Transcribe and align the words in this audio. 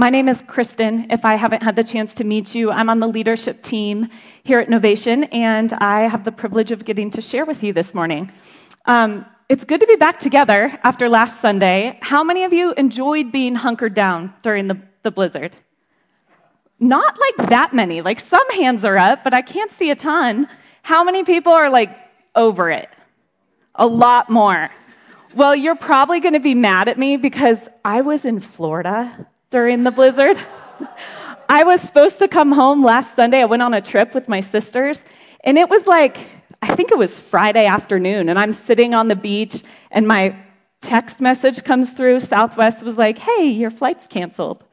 My 0.00 0.08
name 0.08 0.30
is 0.30 0.42
Kristen. 0.46 1.08
If 1.10 1.26
I 1.26 1.36
haven't 1.36 1.62
had 1.62 1.76
the 1.76 1.84
chance 1.84 2.14
to 2.14 2.24
meet 2.24 2.54
you, 2.54 2.70
I'm 2.70 2.88
on 2.88 3.00
the 3.00 3.06
leadership 3.06 3.60
team 3.60 4.08
here 4.42 4.58
at 4.58 4.68
Novation, 4.68 5.28
and 5.30 5.70
I 5.74 6.08
have 6.08 6.24
the 6.24 6.32
privilege 6.32 6.70
of 6.70 6.86
getting 6.86 7.10
to 7.10 7.20
share 7.20 7.44
with 7.44 7.62
you 7.62 7.74
this 7.74 7.92
morning. 7.92 8.32
Um, 8.86 9.26
it's 9.50 9.64
good 9.64 9.80
to 9.80 9.86
be 9.86 9.96
back 9.96 10.18
together 10.18 10.72
after 10.82 11.10
last 11.10 11.42
Sunday. 11.42 11.98
How 12.00 12.24
many 12.24 12.44
of 12.44 12.54
you 12.54 12.72
enjoyed 12.72 13.30
being 13.30 13.54
hunkered 13.54 13.92
down 13.92 14.32
during 14.40 14.68
the, 14.68 14.80
the 15.02 15.10
blizzard? 15.10 15.54
Not 16.78 17.18
like 17.20 17.50
that 17.50 17.74
many. 17.74 18.00
Like 18.00 18.20
some 18.20 18.48
hands 18.52 18.86
are 18.86 18.96
up, 18.96 19.22
but 19.22 19.34
I 19.34 19.42
can't 19.42 19.70
see 19.72 19.90
a 19.90 19.96
ton. 19.96 20.48
How 20.80 21.04
many 21.04 21.24
people 21.24 21.52
are 21.52 21.68
like 21.68 21.94
over 22.34 22.70
it? 22.70 22.88
A 23.74 23.86
lot 23.86 24.30
more. 24.30 24.70
Well, 25.34 25.54
you're 25.54 25.76
probably 25.76 26.20
going 26.20 26.32
to 26.32 26.40
be 26.40 26.54
mad 26.54 26.88
at 26.88 26.98
me 26.98 27.18
because 27.18 27.68
I 27.84 28.00
was 28.00 28.24
in 28.24 28.40
Florida 28.40 29.26
during 29.50 29.84
the 29.84 29.90
blizzard. 29.90 30.38
I 31.48 31.64
was 31.64 31.80
supposed 31.80 32.20
to 32.20 32.28
come 32.28 32.52
home 32.52 32.84
last 32.84 33.16
Sunday. 33.16 33.40
I 33.40 33.46
went 33.46 33.62
on 33.62 33.74
a 33.74 33.80
trip 33.80 34.14
with 34.14 34.28
my 34.28 34.40
sisters, 34.40 35.04
and 35.42 35.58
it 35.58 35.68
was 35.68 35.86
like 35.86 36.18
I 36.62 36.74
think 36.74 36.92
it 36.92 36.98
was 36.98 37.16
Friday 37.16 37.66
afternoon, 37.66 38.28
and 38.28 38.38
I'm 38.38 38.52
sitting 38.52 38.94
on 38.94 39.08
the 39.08 39.16
beach, 39.16 39.62
and 39.90 40.06
my 40.06 40.36
text 40.80 41.20
message 41.20 41.64
comes 41.64 41.90
through. 41.90 42.20
Southwest 42.20 42.82
was 42.82 42.98
like, 42.98 43.18
hey, 43.18 43.48
your 43.48 43.70
flight's 43.70 44.06
canceled. 44.06 44.64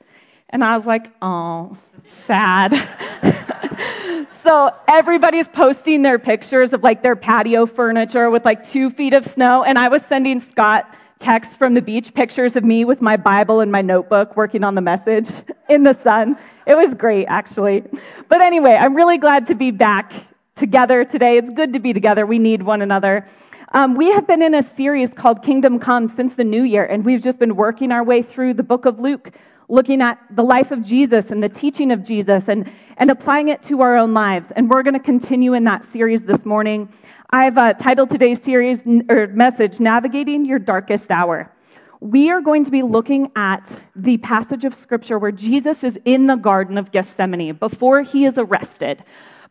And 0.50 0.64
I 0.64 0.76
was 0.76 0.86
like, 0.86 1.12
oh, 1.22 1.78
sad. 2.26 2.74
so 4.44 4.72
everybody's 4.88 5.48
posting 5.48 6.02
their 6.02 6.20
pictures 6.20 6.74
of 6.74 6.84
like 6.84 7.04
their 7.04 7.16
patio 7.16 7.66
furniture 7.66 8.30
with 8.30 8.46
like 8.46 8.70
two 8.70 8.90
feet 8.90 9.14
of 9.14 9.26
snow, 9.26 9.64
and 9.64 9.80
I 9.80 9.88
was 9.88 10.04
sending 10.04 10.42
Scott 10.42 10.94
texts 11.20 11.56
from 11.56 11.74
the 11.74 11.82
beach, 11.82 12.14
pictures 12.14 12.56
of 12.56 12.64
me 12.64 12.86
with 12.86 13.02
my 13.02 13.18
Bible 13.18 13.60
and 13.62 13.72
my 13.72 13.82
notebook 13.82 14.36
working 14.38 14.64
on 14.64 14.76
the 14.76 14.82
message 14.82 15.30
in 15.70 15.84
the 15.84 15.98
sun. 16.04 16.38
It 16.66 16.76
was 16.76 16.94
great, 16.94 17.26
actually. 17.26 17.84
But 18.30 18.42
anyway, 18.42 18.78
I'm 18.80 18.96
really 18.96 19.18
glad 19.18 19.48
to 19.48 19.56
be 19.56 19.72
back 19.72 20.14
together 20.56 21.06
today. 21.06 21.38
It's 21.38 21.50
good 21.52 21.74
to 21.74 21.80
be 21.80 21.94
together. 21.94 22.26
We 22.26 22.40
need 22.40 22.62
one 22.62 22.82
another. 22.82 23.28
Um, 23.74 23.96
we 23.96 24.12
have 24.12 24.26
been 24.26 24.42
in 24.42 24.56
a 24.56 24.76
series 24.76 25.10
called 25.14 25.44
Kingdom 25.44 25.80
Come 25.80 26.08
since 26.08 26.36
the 26.36 26.44
new 26.44 26.64
year, 26.64 26.86
and 26.86 27.04
we've 27.04 27.22
just 27.22 27.38
been 27.38 27.56
working 27.56 27.92
our 27.92 28.04
way 28.04 28.22
through 28.22 28.54
the 28.54 28.64
book 28.64 28.86
of 28.86 29.00
Luke, 29.00 29.32
looking 29.68 30.02
at 30.02 30.18
the 30.32 30.44
life 30.44 30.72
of 30.72 30.86
Jesus 30.86 31.26
and 31.32 31.44
the 31.44 31.50
teaching 31.50 31.92
of 31.92 32.04
Jesus 32.04 32.48
and, 32.48 32.72
and 32.96 33.12
applying 33.12 33.50
it 33.50 33.62
to 33.64 33.82
our 33.82 33.98
own 33.98 34.14
lives. 34.14 34.48
And 34.56 34.70
we're 34.70 34.84
going 34.84 34.94
to 34.94 35.02
continue 35.02 35.54
in 35.54 35.66
that 35.66 35.84
series 35.92 36.22
this 36.22 36.46
morning. 36.46 36.88
I've 37.30 37.58
uh, 37.58 37.74
titled 37.74 38.10
today's 38.10 38.42
series 38.42 38.80
or 39.10 39.28
message, 39.28 39.82
Navigating 39.82 40.46
Your 40.46 40.60
Darkest 40.60 41.12
Hour. 41.12 41.52
We 42.00 42.30
are 42.30 42.40
going 42.40 42.64
to 42.64 42.72
be 42.72 42.84
looking 42.84 43.34
at 43.36 43.70
the 43.98 44.16
passage 44.20 44.64
of 44.64 44.74
scripture 44.76 45.20
where 45.20 45.34
Jesus 45.34 45.84
is 45.84 46.00
in 46.06 46.28
the 46.28 46.38
Garden 46.38 46.78
of 46.78 46.94
Gethsemane 46.94 47.58
before 47.58 48.02
he 48.02 48.24
is 48.24 48.38
arrested. 48.38 49.04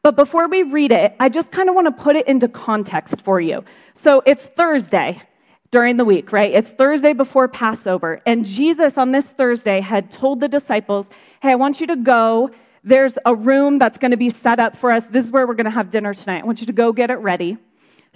But 0.02 0.16
before 0.16 0.48
we 0.48 0.62
read 0.62 0.90
it, 0.90 1.16
I 1.20 1.28
just 1.28 1.50
kind 1.50 1.68
of 1.68 1.74
want 1.74 1.94
to 1.94 2.02
put 2.02 2.16
it 2.16 2.26
into 2.26 2.48
context 2.48 3.20
for 3.20 3.42
you. 3.42 3.62
So 4.02 4.22
it's 4.24 4.42
Thursday 4.56 5.20
during 5.70 5.98
the 5.98 6.04
week, 6.06 6.32
right? 6.32 6.54
It's 6.54 6.70
Thursday 6.70 7.12
before 7.12 7.46
Passover. 7.46 8.22
And 8.24 8.46
Jesus 8.46 8.96
on 8.96 9.12
this 9.12 9.26
Thursday 9.26 9.82
had 9.82 10.10
told 10.10 10.40
the 10.40 10.48
disciples, 10.48 11.10
Hey, 11.42 11.50
I 11.50 11.56
want 11.56 11.82
you 11.82 11.88
to 11.88 11.96
go. 11.96 12.48
There's 12.84 13.12
a 13.26 13.34
room 13.34 13.78
that's 13.78 13.98
going 13.98 14.12
to 14.12 14.16
be 14.16 14.30
set 14.30 14.60
up 14.60 14.78
for 14.78 14.90
us. 14.92 15.04
This 15.10 15.26
is 15.26 15.30
where 15.30 15.46
we're 15.46 15.54
going 15.54 15.66
to 15.66 15.70
have 15.70 15.90
dinner 15.90 16.14
tonight. 16.14 16.42
I 16.42 16.46
want 16.46 16.60
you 16.60 16.66
to 16.68 16.72
go 16.72 16.92
get 16.92 17.10
it 17.10 17.16
ready. 17.16 17.58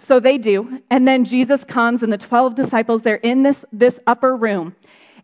So 0.06 0.20
they 0.20 0.38
do. 0.38 0.80
And 0.90 1.06
then 1.06 1.24
Jesus 1.24 1.62
comes 1.64 2.02
and 2.02 2.12
the 2.12 2.18
12 2.18 2.54
disciples, 2.54 3.02
they're 3.02 3.16
in 3.16 3.42
this, 3.42 3.64
this 3.72 3.98
upper 4.06 4.36
room. 4.36 4.74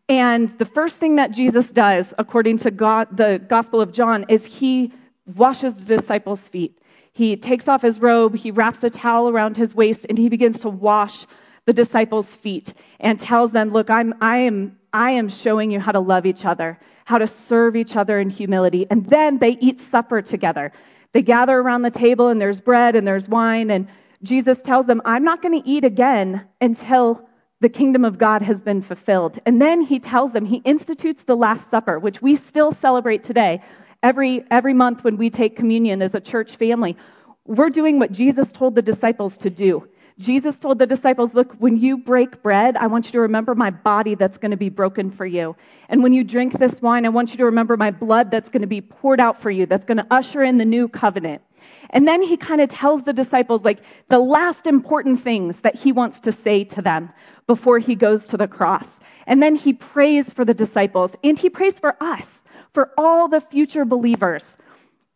And 0.08 0.56
the 0.58 0.64
first 0.64 0.96
thing 0.96 1.16
that 1.16 1.32
Jesus 1.32 1.69
does, 1.69 2.14
according 2.19 2.58
to 2.58 2.70
God, 2.70 3.16
the 3.16 3.42
Gospel 3.48 3.80
of 3.80 3.92
John, 3.92 4.27
is 4.28 4.44
he 4.44 4.92
washes 5.34 5.74
the 5.74 5.97
disciples' 5.97 6.47
feet. 6.47 6.78
He 7.12 7.36
takes 7.36 7.66
off 7.66 7.82
his 7.82 7.98
robe, 7.98 8.36
he 8.36 8.50
wraps 8.50 8.84
a 8.84 8.91
towel 8.91 9.28
around 9.28 9.56
his 9.56 9.75
waist, 9.75 10.06
and 10.09 10.16
he 10.19 10.28
begins 10.28 10.59
to 10.59 10.69
wash 10.69 11.26
the 11.65 11.72
disciples' 11.72 12.36
feet 12.36 12.75
and 13.00 13.19
tells 13.19 13.50
them, 13.50 13.70
Look, 13.70 13.91
I'm, 13.91 14.15
I, 14.20 14.38
am, 14.38 14.78
I 14.92 15.12
am 15.12 15.28
showing 15.28 15.70
you 15.70 15.81
how 15.81 15.92
to 15.92 16.00
love 16.00 16.26
each 16.26 16.44
other, 16.44 16.78
how 17.04 17.19
to 17.19 17.26
serve 17.26 17.75
each 17.75 17.97
other 17.97 18.20
in 18.20 18.31
humility. 18.31 18.86
And 18.91 19.06
then 19.06 19.38
they 19.38 19.56
eat 19.60 19.81
supper 19.81 20.22
together. 20.22 20.72
They 21.12 21.22
gather 21.22 21.59
around 21.59 21.82
the 21.82 21.91
table, 21.91 22.28
and 22.28 22.41
there's 22.41 22.60
bread 22.60 22.94
and 22.94 23.06
there's 23.06 23.26
wine. 23.28 23.70
And 23.70 23.88
Jesus 24.26 24.59
tells 24.62 24.87
them, 24.87 25.00
I'm 25.04 25.25
not 25.25 25.41
going 25.41 25.60
to 25.60 25.69
eat 25.69 25.84
again 25.84 26.44
until 26.60 27.26
the 27.60 27.69
kingdom 27.69 28.04
of 28.04 28.19
God 28.19 28.42
has 28.42 28.60
been 28.60 28.82
fulfilled. 28.82 29.38
And 29.47 29.62
then 29.62 29.81
he 29.81 29.98
tells 29.98 30.32
them, 30.32 30.44
he 30.44 30.56
institutes 30.59 31.22
the 31.22 31.37
Last 31.37 31.70
Supper, 31.70 31.98
which 31.98 32.20
we 32.20 32.36
still 32.36 32.72
celebrate 32.72 33.22
today 33.22 33.62
every, 34.03 34.44
every 34.50 34.75
month 34.75 35.04
when 35.04 35.16
we 35.16 35.31
take 35.31 35.56
communion 35.56 36.03
as 36.03 36.15
a 36.15 36.20
church 36.20 36.56
family, 36.56 36.97
we're 37.44 37.70
doing 37.70 37.98
what 37.98 38.12
Jesus 38.12 38.50
told 38.53 38.75
the 38.75 38.82
disciples 38.82 39.36
to 39.38 39.50
do. 39.50 39.88
Jesus 40.19 40.56
told 40.56 40.78
the 40.78 40.86
disciples, 40.86 41.34
Look, 41.34 41.53
when 41.59 41.76
you 41.76 41.98
break 41.98 42.42
bread, 42.42 42.76
I 42.76 42.86
want 42.86 43.06
you 43.06 43.12
to 43.12 43.20
remember 43.20 43.54
my 43.54 43.70
body 43.70 44.15
that's 44.15 44.38
going 44.38 44.50
to 44.50 44.56
be 44.56 44.70
broken 44.70 45.10
for 45.10 45.26
you. 45.26 45.54
And 45.88 46.03
when 46.03 46.15
you 46.15 46.25
drink 46.25 46.59
this 46.59 46.81
wine, 46.81 47.04
I 47.04 47.10
want 47.10 47.31
you 47.31 47.36
to 47.38 47.44
remember 47.44 47.76
my 47.76 47.91
blood 47.91 48.31
that's 48.31 48.48
going 48.48 48.62
to 48.62 48.66
be 48.66 48.81
poured 48.81 49.20
out 49.20 49.42
for 49.42 49.50
you, 49.50 49.66
that's 49.66 49.84
going 49.84 49.98
to 49.98 50.06
usher 50.10 50.42
in 50.42 50.56
the 50.56 50.65
new 50.65 50.88
covenant. 50.88 51.42
And 51.91 52.06
then 52.06 52.22
he 52.22 52.36
kind 52.36 52.60
of 52.60 52.69
tells 52.69 53.02
the 53.02 53.12
disciples, 53.12 53.64
like, 53.64 53.80
the 54.08 54.19
last 54.19 54.66
important 54.66 55.22
things 55.22 55.58
that 55.58 55.74
he 55.74 55.92
wants 55.92 56.19
to 56.20 56.32
say 56.32 56.64
to 56.64 56.82
them 56.82 57.10
before 57.47 57.78
he 57.78 57.94
goes 57.94 58.24
to 58.26 58.36
the 58.36 58.48
cross. 58.48 59.00
And 59.26 59.42
then 59.42 59.54
he 59.54 59.72
prays 59.72 60.32
for 60.32 60.44
the 60.44 60.54
disciples, 60.54 61.12
and 61.24 61.38
he 61.38 61.50
prays 61.50 61.78
for 61.78 61.97
us 62.02 62.26
for 62.74 62.92
all 62.98 63.28
the 63.28 63.41
future 63.41 63.84
believers. 63.84 64.56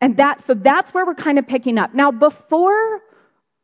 And 0.01 0.17
that, 0.17 0.45
so 0.47 0.53
that's 0.53 0.93
where 0.93 1.05
we're 1.05 1.13
kind 1.13 1.37
of 1.37 1.47
picking 1.47 1.77
up. 1.77 1.93
Now, 1.93 2.11
before 2.11 3.01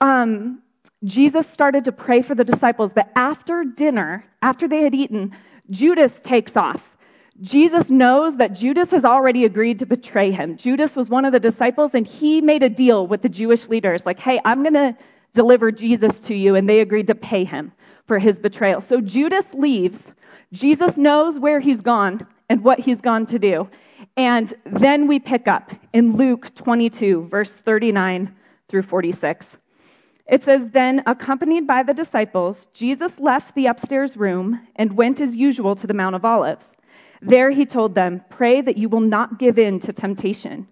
um, 0.01 0.61
Jesus 1.03 1.47
started 1.47 1.85
to 1.85 1.91
pray 1.91 2.21
for 2.21 2.35
the 2.35 2.43
disciples, 2.43 2.93
but 2.93 3.09
after 3.15 3.63
dinner, 3.63 4.23
after 4.41 4.67
they 4.67 4.83
had 4.83 4.93
eaten, 4.93 5.35
Judas 5.69 6.13
takes 6.23 6.55
off. 6.55 6.96
Jesus 7.41 7.89
knows 7.89 8.37
that 8.37 8.53
Judas 8.53 8.89
has 8.91 9.05
already 9.05 9.45
agreed 9.45 9.79
to 9.79 9.85
betray 9.85 10.31
him. 10.31 10.57
Judas 10.57 10.95
was 10.95 11.07
one 11.07 11.23
of 11.23 11.33
the 11.33 11.39
disciples, 11.39 11.91
and 11.93 12.07
he 12.07 12.41
made 12.41 12.63
a 12.63 12.69
deal 12.69 13.05
with 13.05 13.21
the 13.21 13.29
Jewish 13.29 13.67
leaders 13.67 14.05
like, 14.05 14.19
hey, 14.19 14.39
I'm 14.43 14.63
going 14.63 14.73
to 14.73 14.97
deliver 15.33 15.71
Jesus 15.71 16.19
to 16.21 16.35
you, 16.35 16.55
and 16.55 16.67
they 16.67 16.79
agreed 16.79 17.07
to 17.07 17.15
pay 17.15 17.43
him 17.43 17.71
for 18.07 18.17
his 18.17 18.39
betrayal. 18.39 18.81
So 18.81 19.01
Judas 19.01 19.45
leaves. 19.53 20.03
Jesus 20.51 20.97
knows 20.97 21.37
where 21.37 21.59
he's 21.59 21.81
gone 21.81 22.25
and 22.49 22.63
what 22.63 22.79
he's 22.79 23.01
gone 23.01 23.27
to 23.27 23.37
do. 23.37 23.69
And 24.15 24.51
then 24.65 25.07
we 25.07 25.19
pick 25.19 25.47
up 25.47 25.71
in 25.93 26.17
Luke 26.17 26.53
22, 26.55 27.27
verse 27.29 27.51
39 27.51 28.33
through 28.67 28.83
46. 28.83 29.57
It 30.27 30.43
says, 30.43 30.67
Then, 30.71 31.03
accompanied 31.05 31.67
by 31.67 31.83
the 31.83 31.93
disciples, 31.93 32.67
Jesus 32.73 33.19
left 33.19 33.53
the 33.53 33.67
upstairs 33.67 34.17
room 34.17 34.67
and 34.75 34.97
went 34.97 35.21
as 35.21 35.35
usual 35.35 35.75
to 35.75 35.87
the 35.87 35.93
Mount 35.93 36.15
of 36.15 36.25
Olives. 36.25 36.67
There 37.21 37.49
he 37.49 37.65
told 37.65 37.95
them, 37.95 38.23
Pray 38.29 38.61
that 38.61 38.77
you 38.77 38.89
will 38.89 39.01
not 39.01 39.39
give 39.39 39.57
in 39.57 39.79
to 39.81 39.93
temptation. 39.93 40.67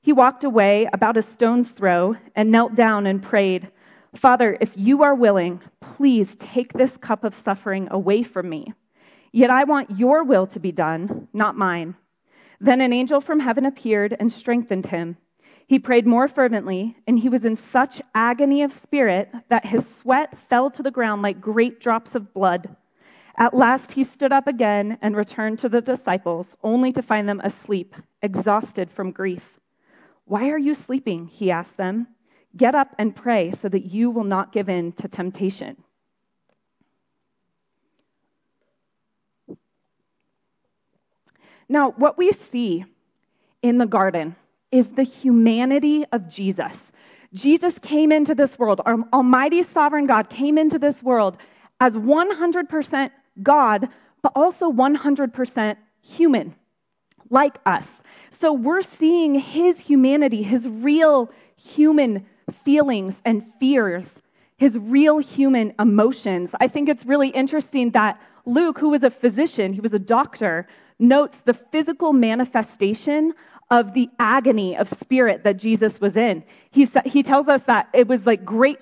He 0.00 0.12
walked 0.12 0.44
away 0.44 0.88
about 0.92 1.16
a 1.16 1.22
stone's 1.22 1.70
throw 1.70 2.16
and 2.34 2.50
knelt 2.50 2.74
down 2.74 3.06
and 3.06 3.22
prayed, 3.22 3.70
Father, 4.14 4.56
if 4.60 4.72
you 4.76 5.02
are 5.02 5.14
willing, 5.14 5.60
please 5.80 6.34
take 6.38 6.72
this 6.72 6.96
cup 6.96 7.24
of 7.24 7.34
suffering 7.34 7.88
away 7.90 8.22
from 8.22 8.48
me. 8.48 8.72
Yet 9.32 9.50
I 9.50 9.64
want 9.64 9.98
your 9.98 10.24
will 10.24 10.46
to 10.48 10.60
be 10.60 10.72
done, 10.72 11.28
not 11.32 11.56
mine. 11.56 11.94
Then 12.60 12.80
an 12.80 12.92
angel 12.92 13.20
from 13.20 13.40
heaven 13.40 13.66
appeared 13.66 14.16
and 14.18 14.32
strengthened 14.32 14.86
him. 14.86 15.16
He 15.66 15.78
prayed 15.78 16.06
more 16.06 16.28
fervently, 16.28 16.96
and 17.06 17.18
he 17.18 17.28
was 17.28 17.44
in 17.44 17.56
such 17.56 18.00
agony 18.14 18.62
of 18.62 18.72
spirit 18.72 19.30
that 19.48 19.66
his 19.66 19.86
sweat 19.96 20.38
fell 20.48 20.70
to 20.70 20.82
the 20.82 20.90
ground 20.90 21.22
like 21.22 21.40
great 21.40 21.80
drops 21.80 22.14
of 22.14 22.32
blood. 22.32 22.74
At 23.38 23.54
last 23.54 23.92
he 23.92 24.04
stood 24.04 24.32
up 24.32 24.46
again 24.46 24.96
and 25.02 25.14
returned 25.14 25.58
to 25.58 25.68
the 25.68 25.82
disciples, 25.82 26.56
only 26.62 26.90
to 26.92 27.02
find 27.02 27.28
them 27.28 27.40
asleep, 27.44 27.94
exhausted 28.22 28.90
from 28.90 29.10
grief. 29.10 29.44
Why 30.24 30.48
are 30.48 30.58
you 30.58 30.74
sleeping? 30.74 31.26
He 31.26 31.50
asked 31.50 31.76
them. 31.76 32.06
Get 32.56 32.74
up 32.74 32.94
and 32.98 33.14
pray 33.14 33.52
so 33.52 33.68
that 33.68 33.84
you 33.84 34.10
will 34.10 34.24
not 34.24 34.52
give 34.52 34.70
in 34.70 34.92
to 34.92 35.08
temptation. 35.08 35.76
Now, 41.68 41.90
what 41.92 42.16
we 42.16 42.32
see 42.32 42.84
in 43.62 43.76
the 43.76 43.86
garden 43.86 44.36
is 44.72 44.88
the 44.88 45.02
humanity 45.02 46.04
of 46.12 46.28
Jesus. 46.28 46.82
Jesus 47.34 47.78
came 47.80 48.12
into 48.12 48.34
this 48.34 48.58
world, 48.58 48.80
our 48.86 48.96
Almighty 49.12 49.62
Sovereign 49.62 50.06
God 50.06 50.30
came 50.30 50.56
into 50.56 50.78
this 50.78 51.02
world 51.02 51.36
as 51.80 51.92
100% 51.92 53.10
God, 53.42 53.88
but 54.22 54.32
also 54.34 54.70
100% 54.70 55.76
human, 56.00 56.54
like 57.30 57.58
us. 57.66 58.02
So 58.40 58.52
we're 58.52 58.82
seeing 58.82 59.34
his 59.34 59.78
humanity, 59.78 60.42
his 60.42 60.66
real 60.66 61.30
human 61.56 62.26
feelings 62.64 63.16
and 63.24 63.44
fears, 63.58 64.08
his 64.56 64.76
real 64.76 65.18
human 65.18 65.74
emotions. 65.78 66.50
I 66.60 66.68
think 66.68 66.88
it's 66.88 67.04
really 67.04 67.28
interesting 67.28 67.90
that 67.90 68.20
Luke, 68.44 68.78
who 68.78 68.90
was 68.90 69.02
a 69.02 69.10
physician, 69.10 69.72
he 69.72 69.80
was 69.80 69.92
a 69.92 69.98
doctor, 69.98 70.66
notes 70.98 71.38
the 71.44 71.54
physical 71.54 72.12
manifestation 72.12 73.34
of 73.70 73.94
the 73.94 74.08
agony 74.18 74.76
of 74.76 74.88
spirit 74.88 75.42
that 75.44 75.56
Jesus 75.56 76.00
was 76.00 76.16
in. 76.16 76.42
He, 76.70 76.88
he 77.04 77.22
tells 77.22 77.48
us 77.48 77.62
that 77.62 77.88
it 77.92 78.06
was 78.06 78.24
like 78.24 78.44
great 78.44 78.78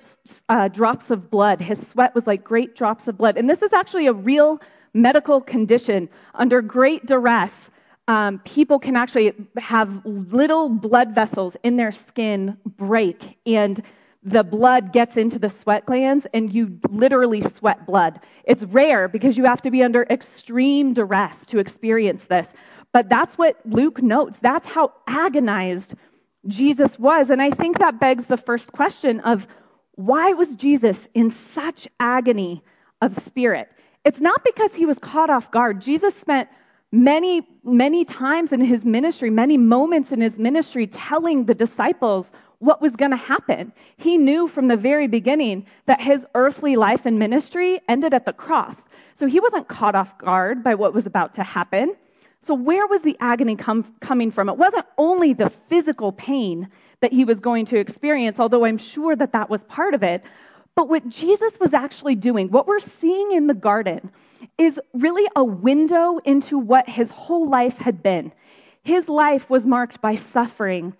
uh, 0.49 0.67
drops 0.67 1.09
of 1.09 1.31
blood. 1.31 1.59
His 1.59 1.79
sweat 1.91 2.13
was 2.13 2.27
like 2.27 2.43
great 2.43 2.75
drops 2.75 3.07
of 3.07 3.17
blood. 3.17 3.37
And 3.37 3.49
this 3.49 3.61
is 3.61 3.73
actually 3.73 4.05
a 4.07 4.13
real 4.13 4.61
medical 4.93 5.41
condition. 5.41 6.07
Under 6.35 6.61
great 6.61 7.05
duress, 7.07 7.71
um, 8.07 8.39
people 8.45 8.77
can 8.77 8.95
actually 8.95 9.33
have 9.57 10.05
little 10.05 10.69
blood 10.69 11.15
vessels 11.15 11.55
in 11.63 11.75
their 11.77 11.91
skin 11.91 12.55
break, 12.77 13.37
and 13.47 13.81
the 14.23 14.43
blood 14.43 14.93
gets 14.93 15.17
into 15.17 15.39
the 15.39 15.49
sweat 15.49 15.85
glands, 15.85 16.27
and 16.33 16.53
you 16.53 16.79
literally 16.89 17.41
sweat 17.41 17.85
blood. 17.85 18.19
It's 18.43 18.63
rare 18.63 19.07
because 19.07 19.37
you 19.37 19.45
have 19.45 19.61
to 19.63 19.71
be 19.71 19.81
under 19.83 20.03
extreme 20.03 20.93
duress 20.93 21.45
to 21.47 21.59
experience 21.59 22.25
this. 22.25 22.49
But 22.95 23.09
that's 23.09 23.37
what 23.37 23.59
Luke 23.65 24.01
notes. 24.01 24.39
That's 24.41 24.65
how 24.65 24.93
agonized 25.05 25.95
Jesus 26.47 26.97
was. 26.97 27.29
And 27.29 27.41
I 27.41 27.51
think 27.51 27.79
that 27.79 27.99
begs 27.99 28.27
the 28.27 28.37
first 28.37 28.71
question 28.71 29.19
of 29.19 29.45
why 29.95 30.31
was 30.31 30.55
Jesus 30.55 31.05
in 31.13 31.29
such 31.29 31.89
agony 31.99 32.63
of 33.01 33.21
spirit? 33.25 33.67
It's 34.05 34.21
not 34.21 34.45
because 34.45 34.73
he 34.73 34.85
was 34.85 34.97
caught 34.97 35.29
off 35.29 35.51
guard. 35.51 35.81
Jesus 35.81 36.15
spent 36.15 36.47
many, 36.93 37.45
many 37.65 38.05
times 38.05 38.53
in 38.53 38.61
his 38.61 38.85
ministry, 38.85 39.29
many 39.29 39.57
moments 39.57 40.13
in 40.13 40.21
his 40.21 40.39
ministry, 40.39 40.87
telling 40.87 41.43
the 41.43 41.53
disciples 41.53 42.31
what 42.59 42.81
was 42.81 42.95
going 42.95 43.11
to 43.11 43.17
happen. 43.17 43.73
He 43.97 44.17
knew 44.17 44.47
from 44.47 44.69
the 44.69 44.77
very 44.77 45.07
beginning 45.07 45.65
that 45.85 45.99
his 45.99 46.25
earthly 46.33 46.77
life 46.77 47.05
and 47.05 47.19
ministry 47.19 47.81
ended 47.89 48.13
at 48.13 48.25
the 48.25 48.31
cross. 48.31 48.85
So 49.19 49.27
he 49.27 49.41
wasn't 49.41 49.67
caught 49.67 49.95
off 49.95 50.17
guard 50.17 50.63
by 50.63 50.75
what 50.75 50.93
was 50.93 51.05
about 51.05 51.33
to 51.33 51.43
happen. 51.43 51.93
So, 52.45 52.53
where 52.53 52.85
was 52.85 53.01
the 53.01 53.17
agony 53.19 53.55
com- 53.55 53.95
coming 54.01 54.31
from? 54.31 54.49
It 54.49 54.57
wasn't 54.57 54.85
only 54.97 55.33
the 55.33 55.51
physical 55.67 56.11
pain 56.11 56.69
that 57.01 57.11
he 57.11 57.25
was 57.25 57.39
going 57.39 57.65
to 57.67 57.79
experience, 57.79 58.39
although 58.39 58.65
I'm 58.65 58.77
sure 58.77 59.15
that 59.15 59.33
that 59.33 59.49
was 59.49 59.63
part 59.63 59.93
of 59.95 60.03
it. 60.03 60.23
But 60.75 60.87
what 60.87 61.07
Jesus 61.09 61.59
was 61.59 61.73
actually 61.73 62.15
doing, 62.15 62.51
what 62.51 62.67
we're 62.67 62.79
seeing 62.79 63.31
in 63.31 63.47
the 63.47 63.53
garden, 63.53 64.11
is 64.57 64.79
really 64.93 65.27
a 65.35 65.43
window 65.43 66.19
into 66.23 66.59
what 66.59 66.87
his 66.87 67.09
whole 67.09 67.49
life 67.49 67.77
had 67.77 68.03
been. 68.03 68.31
His 68.83 69.09
life 69.09 69.49
was 69.49 69.65
marked 69.65 69.99
by 70.01 70.15
suffering, 70.15 70.93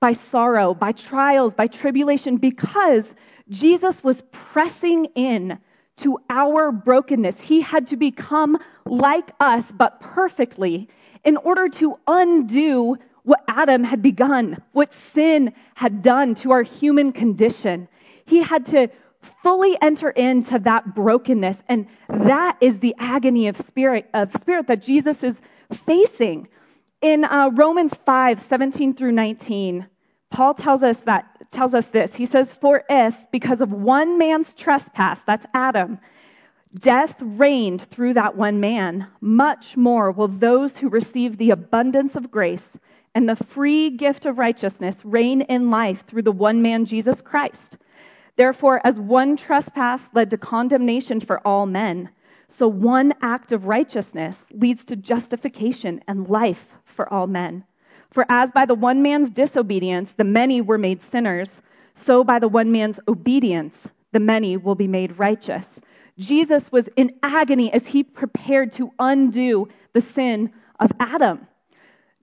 by 0.00 0.12
sorrow, 0.12 0.74
by 0.74 0.92
trials, 0.92 1.54
by 1.54 1.66
tribulation, 1.66 2.36
because 2.36 3.14
Jesus 3.48 4.04
was 4.04 4.22
pressing 4.32 5.06
in 5.14 5.58
to 6.00 6.18
our 6.28 6.72
brokenness. 6.72 7.40
He 7.40 7.60
had 7.60 7.86
to 7.88 7.96
become 7.96 8.58
like 8.86 9.30
us, 9.40 9.70
but 9.72 10.00
perfectly, 10.00 10.88
in 11.24 11.36
order 11.38 11.68
to 11.68 11.98
undo 12.06 12.96
what 13.24 13.42
Adam 13.48 13.84
had 13.84 14.02
begun, 14.02 14.62
what 14.72 14.92
sin 15.14 15.52
had 15.74 16.02
done 16.02 16.34
to 16.36 16.50
our 16.52 16.62
human 16.62 17.12
condition. 17.12 17.88
He 18.26 18.42
had 18.42 18.66
to 18.66 18.88
fully 19.42 19.76
enter 19.82 20.10
into 20.10 20.58
that 20.60 20.94
brokenness, 20.94 21.58
and 21.68 21.86
that 22.08 22.56
is 22.60 22.78
the 22.78 22.94
agony 22.98 23.48
of 23.48 23.58
spirit 23.58 24.08
of 24.14 24.32
spirit 24.32 24.66
that 24.68 24.82
Jesus 24.82 25.22
is 25.22 25.40
facing. 25.86 26.48
In 27.02 27.24
uh, 27.24 27.50
Romans 27.54 27.92
5, 28.04 28.40
17 28.40 28.94
through 28.94 29.12
19, 29.12 29.86
Paul 30.30 30.54
tells 30.54 30.82
us 30.82 30.98
that 31.00 31.26
tells 31.50 31.74
us 31.74 31.86
this. 31.86 32.14
He 32.14 32.26
says, 32.26 32.52
For 32.52 32.84
if, 32.88 33.14
because 33.32 33.60
of 33.60 33.72
one 33.72 34.18
man's 34.18 34.52
trespass, 34.52 35.20
that's 35.26 35.46
Adam, 35.54 35.98
death 36.78 37.14
reigned 37.20 37.82
through 37.82 38.14
that 38.14 38.36
one 38.36 38.60
man, 38.60 39.08
much 39.20 39.76
more 39.76 40.12
will 40.12 40.28
those 40.28 40.76
who 40.76 40.88
receive 40.88 41.36
the 41.36 41.50
abundance 41.50 42.14
of 42.14 42.30
grace 42.30 42.78
and 43.14 43.28
the 43.28 43.36
free 43.36 43.90
gift 43.90 44.26
of 44.26 44.38
righteousness 44.38 45.04
reign 45.04 45.42
in 45.42 45.70
life 45.70 46.04
through 46.06 46.22
the 46.22 46.32
one 46.32 46.62
man, 46.62 46.84
Jesus 46.84 47.20
Christ. 47.20 47.76
Therefore, 48.36 48.80
as 48.84 48.96
one 48.96 49.36
trespass 49.36 50.08
led 50.14 50.30
to 50.30 50.38
condemnation 50.38 51.20
for 51.20 51.44
all 51.46 51.66
men, 51.66 52.08
so 52.58 52.68
one 52.68 53.12
act 53.22 53.52
of 53.52 53.66
righteousness 53.66 54.44
leads 54.52 54.84
to 54.84 54.96
justification 54.96 56.02
and 56.06 56.28
life 56.28 56.66
for 56.84 57.12
all 57.12 57.26
men. 57.26 57.64
For 58.10 58.26
as 58.28 58.50
by 58.50 58.66
the 58.66 58.74
one 58.74 59.02
man's 59.02 59.30
disobedience 59.30 60.12
the 60.12 60.24
many 60.24 60.60
were 60.60 60.78
made 60.78 61.02
sinners, 61.02 61.60
so 62.02 62.24
by 62.24 62.38
the 62.38 62.48
one 62.48 62.72
man's 62.72 62.98
obedience 63.08 63.76
the 64.12 64.20
many 64.20 64.56
will 64.56 64.74
be 64.74 64.88
made 64.88 65.18
righteous. 65.18 65.80
Jesus 66.18 66.70
was 66.72 66.88
in 66.96 67.12
agony 67.22 67.72
as 67.72 67.86
he 67.86 68.02
prepared 68.02 68.72
to 68.72 68.92
undo 68.98 69.68
the 69.92 70.00
sin 70.00 70.52
of 70.80 70.90
Adam. 70.98 71.46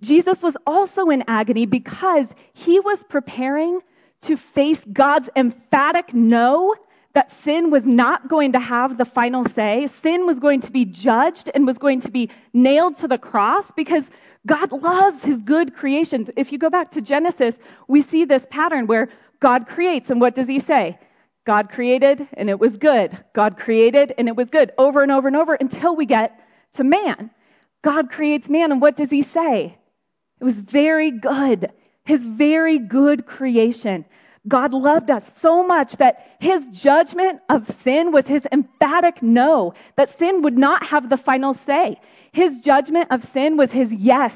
Jesus 0.02 0.42
was 0.42 0.56
also 0.68 1.10
in 1.10 1.24
agony 1.28 1.66
because 1.66 2.28
he 2.54 2.80
was 2.80 3.04
preparing 3.04 3.80
to 4.22 4.38
face 4.38 4.82
God's 4.94 5.30
emphatic 5.36 6.14
no 6.14 6.76
that 7.14 7.32
sin 7.44 7.72
was 7.72 7.84
not 7.86 8.28
going 8.28 8.52
to 8.52 8.60
have 8.60 8.98
the 8.98 9.06
final 9.06 9.44
say. 9.46 9.88
Sin 10.04 10.28
was 10.28 10.40
going 10.40 10.62
to 10.62 10.72
be 10.72 10.86
judged 10.86 11.50
and 11.56 11.66
was 11.66 11.80
going 11.80 12.00
to 12.02 12.12
be 12.12 12.30
nailed 12.54 12.96
to 12.98 13.08
the 13.08 13.18
cross 13.18 13.72
because 13.76 14.12
God 14.46 14.72
loves 14.72 15.24
his 15.24 15.38
good 15.40 15.76
creations. 15.76 16.30
If 16.36 16.52
you 16.52 16.58
go 16.58 16.70
back 16.70 16.92
to 16.92 17.02
Genesis, 17.02 17.58
we 17.88 18.02
see 18.02 18.26
this 18.26 18.46
pattern 18.50 18.88
where 18.88 19.10
God 19.40 19.68
creates, 19.68 20.10
and 20.10 20.22
what 20.22 20.36
does 20.36 20.48
he 20.48 20.60
say? 20.60 20.98
God 21.46 21.70
created, 21.70 22.28
and 22.34 22.50
it 22.50 22.60
was 22.60 22.78
good. 22.78 23.18
God 23.34 23.58
created, 23.58 24.14
and 24.18 24.28
it 24.28 24.36
was 24.36 24.50
good. 24.50 24.72
Over 24.78 25.04
and 25.04 25.12
over 25.12 25.28
and 25.28 25.38
over 25.38 25.54
until 25.54 25.96
we 25.96 26.06
get 26.06 26.40
to 26.76 26.84
man. 26.84 27.30
God 27.84 28.12
creates 28.12 28.50
man, 28.50 28.72
and 28.72 28.82
what 28.82 28.96
does 28.96 29.10
he 29.10 29.24
say? 29.24 29.78
It 30.40 30.44
was 30.44 30.60
very 30.60 31.12
good. 31.12 31.72
His 32.04 32.24
very 32.24 32.80
good 32.80 33.26
creation. 33.26 34.06
God 34.48 34.74
loved 34.74 35.12
us 35.12 35.24
so 35.42 35.66
much 35.66 35.98
that 35.98 36.38
his 36.40 36.66
judgment 36.72 37.42
of 37.50 37.68
sin 37.82 38.12
was 38.12 38.26
his 38.26 38.48
emphatic 38.52 39.22
no, 39.22 39.74
that 39.98 40.18
sin 40.18 40.42
would 40.44 40.58
not 40.58 40.86
have 40.86 41.10
the 41.10 41.18
final 41.18 41.54
say. 41.54 42.00
His 42.38 42.60
judgment 42.60 43.08
of 43.10 43.24
sin 43.24 43.58
was 43.58 43.72
his 43.72 43.92
yes 43.92 44.36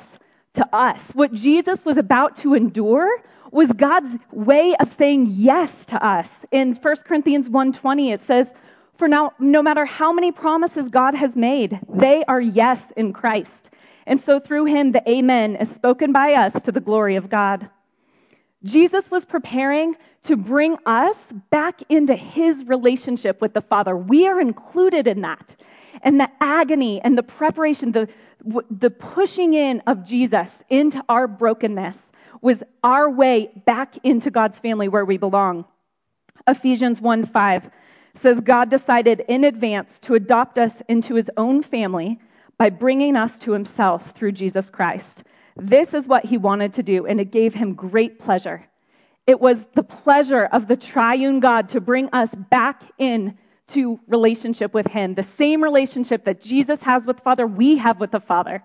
to 0.56 0.68
us. 0.76 1.00
What 1.14 1.32
Jesus 1.34 1.86
was 1.86 1.98
about 1.98 2.36
to 2.38 2.56
endure 2.56 3.08
was 3.52 3.72
God's 3.74 4.18
way 4.32 4.76
of 4.80 4.92
saying 4.98 5.28
yes 5.30 5.72
to 5.86 6.04
us. 6.04 6.28
In 6.52 6.74
1 6.74 6.96
Corinthians 7.06 7.48
1:20 7.48 8.12
it 8.12 8.22
says, 8.22 8.50
"For 8.96 9.08
now 9.08 9.34
no 9.38 9.62
matter 9.62 9.86
how 9.86 10.12
many 10.12 10.32
promises 10.32 10.90
God 10.90 11.14
has 11.14 11.36
made, 11.36 11.80
they 11.88 12.24
are 12.28 12.42
yes 12.42 12.82
in 12.98 13.14
Christ." 13.14 13.70
And 14.08 14.20
so 14.20 14.40
through 14.40 14.66
him 14.66 14.94
the 14.94 15.08
amen 15.08 15.58
is 15.58 15.70
spoken 15.70 16.12
by 16.12 16.34
us 16.34 16.60
to 16.64 16.72
the 16.72 16.80
glory 16.90 17.18
of 17.18 17.30
God. 17.30 17.70
Jesus 18.64 19.12
was 19.12 19.26
preparing 19.26 19.96
to 20.24 20.36
bring 20.36 20.76
us 20.88 21.18
back 21.52 21.84
into 21.88 22.16
his 22.16 22.68
relationship 22.68 23.42
with 23.42 23.54
the 23.54 23.62
Father. 23.62 23.96
We 23.96 24.28
are 24.28 24.42
included 24.42 25.06
in 25.06 25.22
that. 25.22 25.56
And 26.02 26.20
the 26.20 26.30
agony 26.40 27.02
and 27.02 27.18
the 27.18 27.24
preparation, 27.24 27.92
the, 27.92 28.08
the 28.70 28.90
pushing 28.90 29.54
in 29.54 29.82
of 29.88 30.06
Jesus 30.06 30.52
into 30.70 31.04
our 31.10 31.28
brokenness 31.28 31.98
was 32.42 32.64
our 32.84 33.10
way 33.10 33.52
back 33.66 33.98
into 34.04 34.32
God's 34.32 34.60
family 34.60 34.88
where 34.88 35.06
we 35.06 35.18
belong. 35.18 35.66
Ephesians 36.48 37.00
1 37.00 37.26
5 37.28 37.70
says, 38.22 38.40
God 38.42 38.70
decided 38.70 39.24
in 39.28 39.44
advance 39.44 40.00
to 40.00 40.16
adopt 40.16 40.58
us 40.58 40.82
into 40.88 41.16
his 41.16 41.30
own 41.38 41.64
family 41.64 42.20
by 42.58 42.70
bringing 42.70 43.16
us 43.16 43.38
to 43.40 43.52
himself 43.52 44.12
through 44.12 44.34
Jesus 44.34 44.70
Christ. 44.70 45.24
This 45.56 45.94
is 45.94 46.08
what 46.08 46.26
he 46.26 46.38
wanted 46.38 46.74
to 46.74 46.84
do, 46.84 47.06
and 47.06 47.20
it 47.20 47.32
gave 47.32 47.54
him 47.54 47.74
great 47.74 48.20
pleasure. 48.20 48.66
It 49.28 49.40
was 49.40 49.66
the 49.76 49.84
pleasure 49.84 50.46
of 50.46 50.68
the 50.68 50.76
triune 50.76 51.40
God 51.40 51.70
to 51.70 51.82
bring 51.82 52.10
us 52.12 52.30
back 52.50 52.84
in 52.98 53.38
to 53.72 54.00
relationship 54.08 54.74
with 54.74 54.88
him. 54.88 55.16
The 55.16 55.24
same 55.24 55.64
relationship 55.64 56.26
that 56.26 56.42
Jesus 56.42 56.82
has 56.84 57.06
with 57.06 57.20
Father, 57.20 57.48
we 57.48 57.78
have 57.78 58.00
with 58.00 58.12
the 58.12 58.20
Father. 58.20 58.64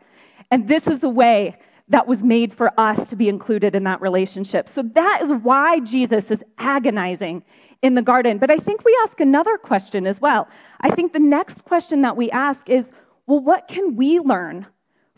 And 0.51 0.69
this 0.69 0.87
is 0.87 1.01
the 1.01 1.09
way 1.09 1.57
that 1.89 2.07
was 2.07 2.23
made 2.23 2.53
for 2.53 2.73
us 2.79 3.07
to 3.09 3.17
be 3.17 3.29
included 3.29 3.75
in 3.75 3.85
that 3.85 4.01
relationship. 4.01 4.69
So 4.69 4.83
that 4.95 5.21
is 5.23 5.31
why 5.43 5.81
Jesus 5.81 6.31
is 6.31 6.43
agonizing 6.59 7.45
in 7.83 7.95
the 7.95 8.03
garden. 8.03 8.39
But 8.39 8.51
I 8.51 8.57
think 8.57 8.85
we 8.85 8.97
ask 9.03 9.21
another 9.21 9.57
question 9.57 10.07
as 10.07 10.21
well. 10.21 10.49
I 10.81 10.91
think 10.91 11.13
the 11.13 11.19
next 11.19 11.65
question 11.65 12.03
that 12.03 12.17
we 12.17 12.31
ask 12.31 12.69
is, 12.69 12.87
well, 13.27 13.41
what 13.41 13.69
can 13.69 13.97
we 13.97 14.19
learn 14.19 14.67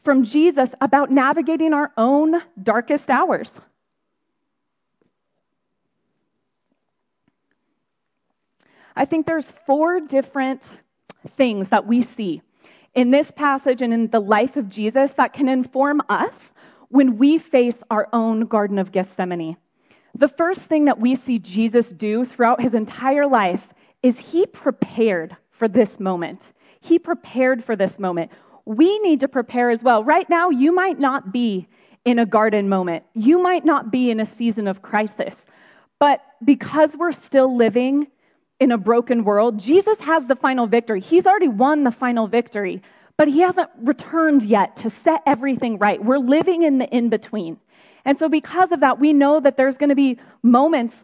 from 0.08 0.24
Jesus 0.24 0.70
about 0.80 1.10
navigating 1.10 1.74
our 1.74 1.92
own 1.98 2.40
darkest 2.62 3.10
hours. 3.10 3.50
I 8.98 9.04
think 9.04 9.26
there's 9.26 9.46
four 9.64 10.00
different 10.00 10.66
things 11.36 11.68
that 11.68 11.86
we 11.86 12.02
see 12.02 12.42
in 12.96 13.12
this 13.12 13.30
passage 13.30 13.80
and 13.80 13.94
in 13.94 14.08
the 14.08 14.18
life 14.18 14.56
of 14.56 14.68
Jesus 14.68 15.14
that 15.14 15.32
can 15.32 15.48
inform 15.48 16.02
us 16.08 16.52
when 16.88 17.16
we 17.16 17.38
face 17.38 17.76
our 17.92 18.08
own 18.12 18.46
Garden 18.46 18.76
of 18.76 18.90
Gethsemane. 18.90 19.56
The 20.16 20.26
first 20.26 20.62
thing 20.62 20.86
that 20.86 20.98
we 20.98 21.14
see 21.14 21.38
Jesus 21.38 21.86
do 21.86 22.24
throughout 22.24 22.60
his 22.60 22.74
entire 22.74 23.28
life 23.28 23.68
is 24.02 24.18
he 24.18 24.46
prepared 24.46 25.36
for 25.52 25.68
this 25.68 26.00
moment. 26.00 26.42
He 26.80 26.98
prepared 26.98 27.64
for 27.64 27.76
this 27.76 28.00
moment. 28.00 28.32
we 28.64 28.98
need 28.98 29.20
to 29.20 29.28
prepare 29.28 29.70
as 29.70 29.80
well. 29.80 30.02
Right 30.02 30.28
now, 30.28 30.50
you 30.50 30.74
might 30.74 30.98
not 30.98 31.32
be 31.32 31.68
in 32.04 32.18
a 32.18 32.26
garden 32.26 32.68
moment. 32.68 33.04
You 33.14 33.40
might 33.40 33.64
not 33.64 33.92
be 33.92 34.10
in 34.10 34.18
a 34.18 34.26
season 34.26 34.66
of 34.66 34.82
crisis. 34.82 35.46
But 36.00 36.20
because 36.44 36.90
we're 36.98 37.12
still 37.12 37.56
living 37.56 38.08
in 38.60 38.72
a 38.72 38.78
broken 38.78 39.24
world, 39.24 39.58
Jesus 39.58 39.98
has 40.00 40.26
the 40.26 40.36
final 40.36 40.66
victory. 40.66 41.00
He's 41.00 41.26
already 41.26 41.48
won 41.48 41.84
the 41.84 41.92
final 41.92 42.26
victory, 42.26 42.82
but 43.16 43.28
he 43.28 43.40
hasn't 43.40 43.70
returned 43.80 44.42
yet 44.42 44.76
to 44.78 44.90
set 44.90 45.22
everything 45.26 45.78
right. 45.78 46.02
We're 46.02 46.18
living 46.18 46.62
in 46.62 46.78
the 46.78 46.88
in 46.88 47.08
between. 47.08 47.58
And 48.04 48.18
so, 48.18 48.28
because 48.28 48.72
of 48.72 48.80
that, 48.80 48.98
we 48.98 49.12
know 49.12 49.40
that 49.40 49.56
there's 49.56 49.76
going 49.76 49.90
to 49.90 49.94
be 49.94 50.18
moments, 50.42 50.96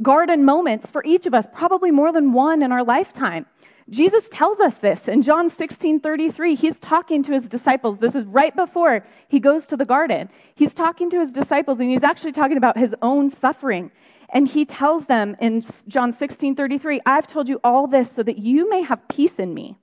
garden 0.00 0.44
moments 0.44 0.90
for 0.90 1.04
each 1.04 1.26
of 1.26 1.34
us, 1.34 1.46
probably 1.52 1.90
more 1.90 2.12
than 2.12 2.32
one 2.32 2.62
in 2.62 2.72
our 2.72 2.84
lifetime. 2.84 3.46
Jesus 3.90 4.22
tells 4.30 4.60
us 4.60 4.78
this 4.78 5.08
in 5.08 5.22
John 5.22 5.50
16 5.50 6.00
33. 6.00 6.54
He's 6.54 6.78
talking 6.78 7.22
to 7.24 7.32
his 7.32 7.48
disciples. 7.48 7.98
This 7.98 8.14
is 8.14 8.24
right 8.26 8.54
before 8.54 9.04
he 9.28 9.40
goes 9.40 9.66
to 9.66 9.76
the 9.76 9.84
garden. 9.84 10.28
He's 10.54 10.72
talking 10.72 11.10
to 11.10 11.18
his 11.18 11.30
disciples, 11.30 11.80
and 11.80 11.90
he's 11.90 12.04
actually 12.04 12.32
talking 12.32 12.56
about 12.56 12.78
his 12.78 12.94
own 13.02 13.30
suffering. 13.30 13.90
And 14.32 14.48
he 14.48 14.64
tells 14.64 15.04
them 15.04 15.36
in 15.40 15.64
John 15.88 16.12
16 16.12 16.56
33, 16.56 17.00
I've 17.04 17.26
told 17.26 17.48
you 17.48 17.60
all 17.62 17.86
this 17.86 18.10
so 18.10 18.22
that 18.22 18.38
you 18.38 18.68
may 18.68 18.82
have 18.82 19.06
peace 19.08 19.38
in 19.38 19.52
me. 19.52 19.76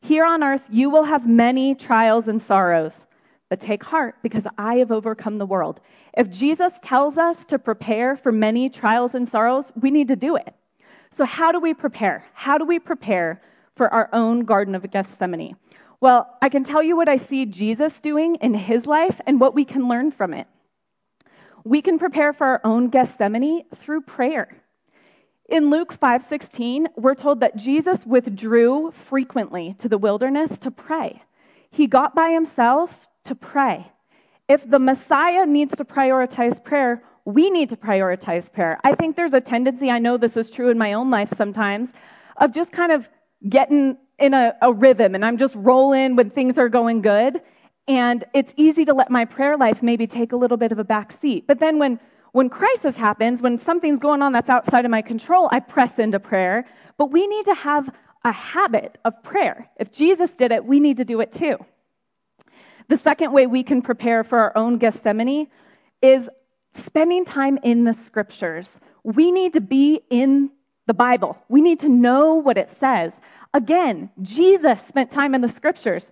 Here 0.00 0.24
on 0.24 0.42
earth, 0.42 0.62
you 0.68 0.90
will 0.90 1.04
have 1.04 1.26
many 1.26 1.74
trials 1.74 2.28
and 2.28 2.42
sorrows, 2.42 3.06
but 3.48 3.60
take 3.60 3.82
heart 3.82 4.16
because 4.22 4.44
I 4.58 4.74
have 4.76 4.90
overcome 4.90 5.38
the 5.38 5.46
world. 5.46 5.80
If 6.16 6.28
Jesus 6.28 6.72
tells 6.82 7.16
us 7.16 7.44
to 7.46 7.58
prepare 7.58 8.16
for 8.16 8.32
many 8.32 8.68
trials 8.68 9.14
and 9.14 9.28
sorrows, 9.28 9.72
we 9.80 9.90
need 9.90 10.08
to 10.08 10.16
do 10.16 10.36
it. 10.36 10.52
So, 11.16 11.24
how 11.24 11.52
do 11.52 11.60
we 11.60 11.72
prepare? 11.72 12.24
How 12.34 12.58
do 12.58 12.64
we 12.64 12.80
prepare 12.80 13.40
for 13.76 13.92
our 13.94 14.08
own 14.12 14.44
Garden 14.44 14.74
of 14.74 14.90
Gethsemane? 14.90 15.56
Well, 16.00 16.36
I 16.42 16.48
can 16.48 16.64
tell 16.64 16.82
you 16.82 16.96
what 16.96 17.08
I 17.08 17.16
see 17.16 17.46
Jesus 17.46 17.98
doing 18.00 18.34
in 18.36 18.52
his 18.52 18.86
life 18.86 19.20
and 19.26 19.40
what 19.40 19.54
we 19.54 19.64
can 19.64 19.88
learn 19.88 20.10
from 20.10 20.34
it. 20.34 20.48
We 21.64 21.80
can 21.80 21.98
prepare 21.98 22.34
for 22.34 22.46
our 22.46 22.60
own 22.62 22.90
Gethsemane 22.90 23.64
through 23.76 24.02
prayer. 24.02 24.54
In 25.48 25.70
Luke 25.70 25.94
5:16, 25.94 26.88
we're 26.96 27.14
told 27.14 27.40
that 27.40 27.56
Jesus 27.56 28.04
withdrew 28.06 28.92
frequently 29.08 29.74
to 29.78 29.88
the 29.88 29.98
wilderness 29.98 30.56
to 30.58 30.70
pray. 30.70 31.22
He 31.70 31.86
got 31.86 32.14
by 32.14 32.30
himself 32.30 32.94
to 33.24 33.34
pray. 33.34 33.90
If 34.46 34.68
the 34.68 34.78
Messiah 34.78 35.46
needs 35.46 35.74
to 35.76 35.84
prioritize 35.84 36.62
prayer, 36.62 37.02
we 37.24 37.48
need 37.48 37.70
to 37.70 37.76
prioritize 37.76 38.52
prayer. 38.52 38.78
I 38.84 38.94
think 38.94 39.16
there's 39.16 39.32
a 39.32 39.40
tendency, 39.40 39.90
I 39.90 39.98
know 39.98 40.18
this 40.18 40.36
is 40.36 40.50
true 40.50 40.68
in 40.68 40.76
my 40.76 40.92
own 40.92 41.10
life 41.10 41.32
sometimes, 41.34 41.92
of 42.36 42.52
just 42.52 42.72
kind 42.72 42.92
of 42.92 43.08
getting 43.48 43.96
in 44.18 44.34
a, 44.34 44.54
a 44.60 44.72
rhythm 44.72 45.14
and 45.14 45.24
I'm 45.24 45.38
just 45.38 45.54
rolling 45.54 46.16
when 46.16 46.30
things 46.30 46.58
are 46.58 46.68
going 46.68 47.00
good. 47.00 47.40
And 47.86 48.24
it's 48.32 48.52
easy 48.56 48.84
to 48.86 48.94
let 48.94 49.10
my 49.10 49.24
prayer 49.24 49.56
life 49.56 49.82
maybe 49.82 50.06
take 50.06 50.32
a 50.32 50.36
little 50.36 50.56
bit 50.56 50.72
of 50.72 50.78
a 50.78 50.84
back 50.84 51.12
seat. 51.20 51.46
But 51.46 51.58
then 51.60 51.78
when, 51.78 52.00
when 52.32 52.48
crisis 52.48 52.96
happens, 52.96 53.42
when 53.42 53.58
something's 53.58 54.00
going 54.00 54.22
on 54.22 54.32
that's 54.32 54.48
outside 54.48 54.84
of 54.84 54.90
my 54.90 55.02
control, 55.02 55.48
I 55.52 55.60
press 55.60 55.98
into 55.98 56.18
prayer. 56.18 56.66
But 56.96 57.10
we 57.10 57.26
need 57.26 57.44
to 57.46 57.54
have 57.54 57.90
a 58.24 58.32
habit 58.32 58.98
of 59.04 59.22
prayer. 59.22 59.68
If 59.78 59.92
Jesus 59.92 60.30
did 60.30 60.50
it, 60.50 60.64
we 60.64 60.80
need 60.80 60.96
to 60.96 61.04
do 61.04 61.20
it 61.20 61.32
too. 61.32 61.58
The 62.88 62.96
second 62.96 63.32
way 63.32 63.46
we 63.46 63.62
can 63.62 63.82
prepare 63.82 64.24
for 64.24 64.38
our 64.38 64.56
own 64.56 64.78
Gethsemane 64.78 65.48
is 66.02 66.28
spending 66.86 67.24
time 67.24 67.58
in 67.62 67.84
the 67.84 67.94
scriptures. 68.06 68.68
We 69.04 69.30
need 69.30 69.52
to 69.54 69.60
be 69.60 70.00
in 70.10 70.50
the 70.86 70.94
Bible. 70.94 71.38
We 71.48 71.60
need 71.60 71.80
to 71.80 71.88
know 71.88 72.34
what 72.34 72.58
it 72.58 72.70
says. 72.80 73.12
Again, 73.52 74.10
Jesus 74.22 74.80
spent 74.88 75.10
time 75.10 75.34
in 75.34 75.40
the 75.40 75.48
scriptures. 75.48 76.04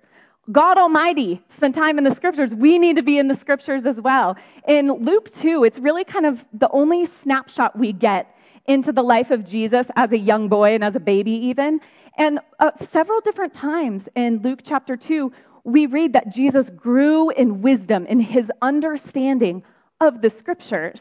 God 0.51 0.77
Almighty 0.77 1.41
spent 1.57 1.75
time 1.75 1.99
in 1.99 2.05
the 2.05 2.15
scriptures. 2.15 2.53
We 2.53 2.79
need 2.79 2.97
to 2.97 3.03
be 3.03 3.19
in 3.19 3.29
the 3.29 3.35
scriptures 3.35 3.87
as 3.87 4.01
well. 4.01 4.37
In 4.67 4.93
Luke 4.93 5.33
2, 5.37 5.63
it's 5.63 5.79
really 5.79 6.03
kind 6.03 6.27
of 6.27 6.45
the 6.53 6.69
only 6.71 7.07
snapshot 7.07 7.79
we 7.79 7.93
get 7.93 8.35
into 8.67 8.93
the 8.93 9.03
life 9.03 9.31
of 9.31 9.45
Jesus 9.45 9.87
as 9.95 10.13
a 10.13 10.19
young 10.19 10.49
boy 10.49 10.75
and 10.75 10.83
as 10.83 10.97
a 10.97 11.01
baby, 11.01 11.31
even. 11.31 11.81
And 12.19 12.41
uh, 12.59 12.73
several 12.91 13.21
different 13.21 13.55
times 13.55 14.09
in 14.17 14.43
Luke 14.43 14.61
chapter 14.65 14.97
2, 14.97 15.33
we 15.65 15.87
read 15.87 16.13
that 16.15 16.31
Jesus 16.31 16.69
grew 16.71 17.31
in 17.31 17.63
wisdom, 17.63 18.05
in 18.07 18.19
his 18.19 18.51
understanding 18.63 19.63
of 20.01 20.23
the 20.23 20.31
scriptures. 20.31 21.01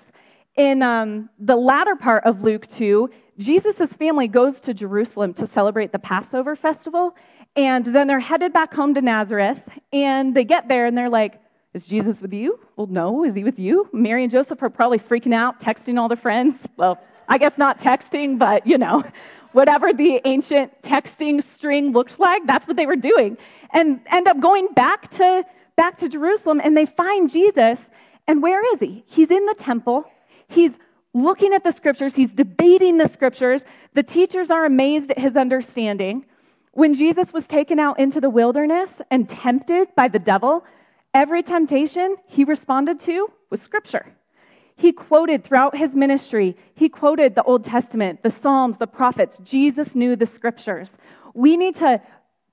In 0.55 0.83
um, 0.83 1.29
the 1.39 1.55
latter 1.55 1.95
part 1.95 2.25
of 2.25 2.43
Luke 2.43 2.67
2, 2.67 3.10
Jesus' 3.39 3.91
family 3.93 4.27
goes 4.27 4.60
to 4.62 4.74
Jerusalem 4.74 5.33
to 5.36 5.48
celebrate 5.48 5.91
the 5.91 6.00
Passover 6.00 6.55
festival, 6.55 7.15
and 7.55 7.86
then 7.86 8.08
they're 8.08 8.20
headed 8.20 8.53
back 8.53 8.74
home 8.74 8.93
to 8.96 9.01
Nazareth, 9.01 9.62
and 9.91 10.36
they 10.36 10.43
get 10.43 10.67
there 10.67 10.86
and 10.86 10.98
they're 10.98 11.10
like, 11.10 11.39
Is 11.74 11.86
Jesus 11.86 12.22
with 12.22 12.34
you? 12.34 12.60
Well, 12.75 12.88
no. 12.88 13.24
Is 13.24 13.34
he 13.34 13.43
with 13.43 13.60
you? 13.60 13.89
Mary 13.93 14.24
and 14.24 14.31
Joseph 14.31 14.62
are 14.62 14.70
probably 14.70 15.00
freaking 15.00 15.34
out, 15.34 15.60
texting 15.60 16.00
all 16.00 16.08
their 16.08 16.17
friends. 16.17 16.55
Well, 16.77 17.00
I 17.27 17.38
guess 17.38 17.58
not 17.58 17.79
texting, 17.79 18.38
but 18.38 18.65
you 18.65 18.77
know, 18.77 19.03
whatever 19.51 19.93
the 19.93 20.22
ancient 20.25 20.81
texting 20.81 21.43
string 21.55 21.91
looked 21.91 22.20
like, 22.20 22.46
that's 22.46 22.67
what 22.67 22.77
they 22.77 22.86
were 22.86 22.96
doing 22.96 23.38
and 23.74 24.00
end 24.08 24.27
up 24.27 24.39
going 24.39 24.67
back 24.75 25.10
to, 25.12 25.43
back 25.75 25.98
to 26.00 26.10
Jerusalem 26.10 26.62
and 26.63 26.75
they 26.75 26.86
find 26.86 27.29
Jesus. 27.29 27.79
And 28.27 28.41
where 28.41 28.63
is 28.74 28.79
he? 28.79 29.03
He's 29.08 29.31
in 29.31 29.46
the 29.46 29.55
temple. 29.55 30.05
He's 30.48 30.72
looking 31.13 31.53
at 31.53 31.63
the 31.63 31.72
scriptures. 31.72 32.13
He's 32.15 32.31
debating 32.31 32.98
the 32.98 33.08
scriptures. 33.08 33.63
The 33.93 34.03
teachers 34.03 34.50
are 34.50 34.65
amazed 34.65 35.12
at 35.12 35.20
his 35.20 35.36
understanding. 35.36 36.25
When 36.74 36.94
Jesus 36.94 37.34
was 37.34 37.46
taken 37.48 37.80
out 37.80 38.00
into 38.00 38.22
the 38.22 38.30
wilderness 38.30 38.92
and 39.10 39.28
tempted 39.28 39.90
by 39.96 40.08
the 40.08 40.20
devil, 40.20 40.63
every 41.13 41.44
temptation 41.44 42.16
he 42.28 42.46
responded 42.46 43.01
to 43.01 43.28
was 43.50 43.62
scripture. 43.62 44.06
He 44.78 44.94
quoted 44.94 45.44
throughout 45.44 45.75
his 45.75 45.94
ministry, 45.94 46.58
he 46.75 46.88
quoted 46.88 47.36
the 47.36 47.44
Old 47.44 47.66
Testament, 47.66 48.24
the 48.24 48.32
Psalms, 48.32 48.78
the 48.78 48.88
prophets. 48.88 49.38
Jesus 49.44 49.94
knew 49.94 50.16
the 50.16 50.25
scriptures. 50.25 50.90
We 51.34 51.58
need 51.58 51.75
to 51.75 52.01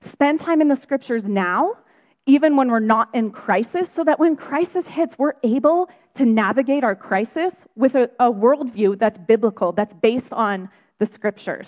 spend 0.01 0.41
time 0.41 0.61
in 0.61 0.67
the 0.67 0.75
scriptures 0.75 1.23
now, 1.23 1.77
even 2.25 2.57
when 2.57 2.69
we're 2.69 2.79
not 2.81 3.09
in 3.15 3.31
crisis, 3.31 3.89
so 3.95 4.03
that 4.03 4.19
when 4.19 4.35
crisis 4.35 4.85
hits, 4.85 5.17
we're 5.17 5.33
able 5.43 5.89
to 6.15 6.25
navigate 6.25 6.83
our 6.83 6.95
crisis 6.95 7.53
with 7.75 7.95
a, 7.95 8.11
a 8.19 8.31
worldview 8.31 8.99
that's 8.99 9.17
biblical, 9.17 9.71
that's 9.71 9.93
based 9.95 10.31
on 10.33 10.69
the 10.99 11.05
scriptures. 11.05 11.67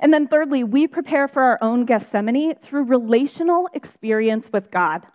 And 0.00 0.12
then, 0.12 0.28
thirdly, 0.28 0.64
we 0.64 0.86
prepare 0.86 1.28
for 1.28 1.42
our 1.42 1.58
own 1.62 1.86
Gethsemane 1.86 2.54
through 2.62 2.84
relational 2.84 3.68
experience 3.72 4.46
with 4.52 4.70
God. 4.70 5.06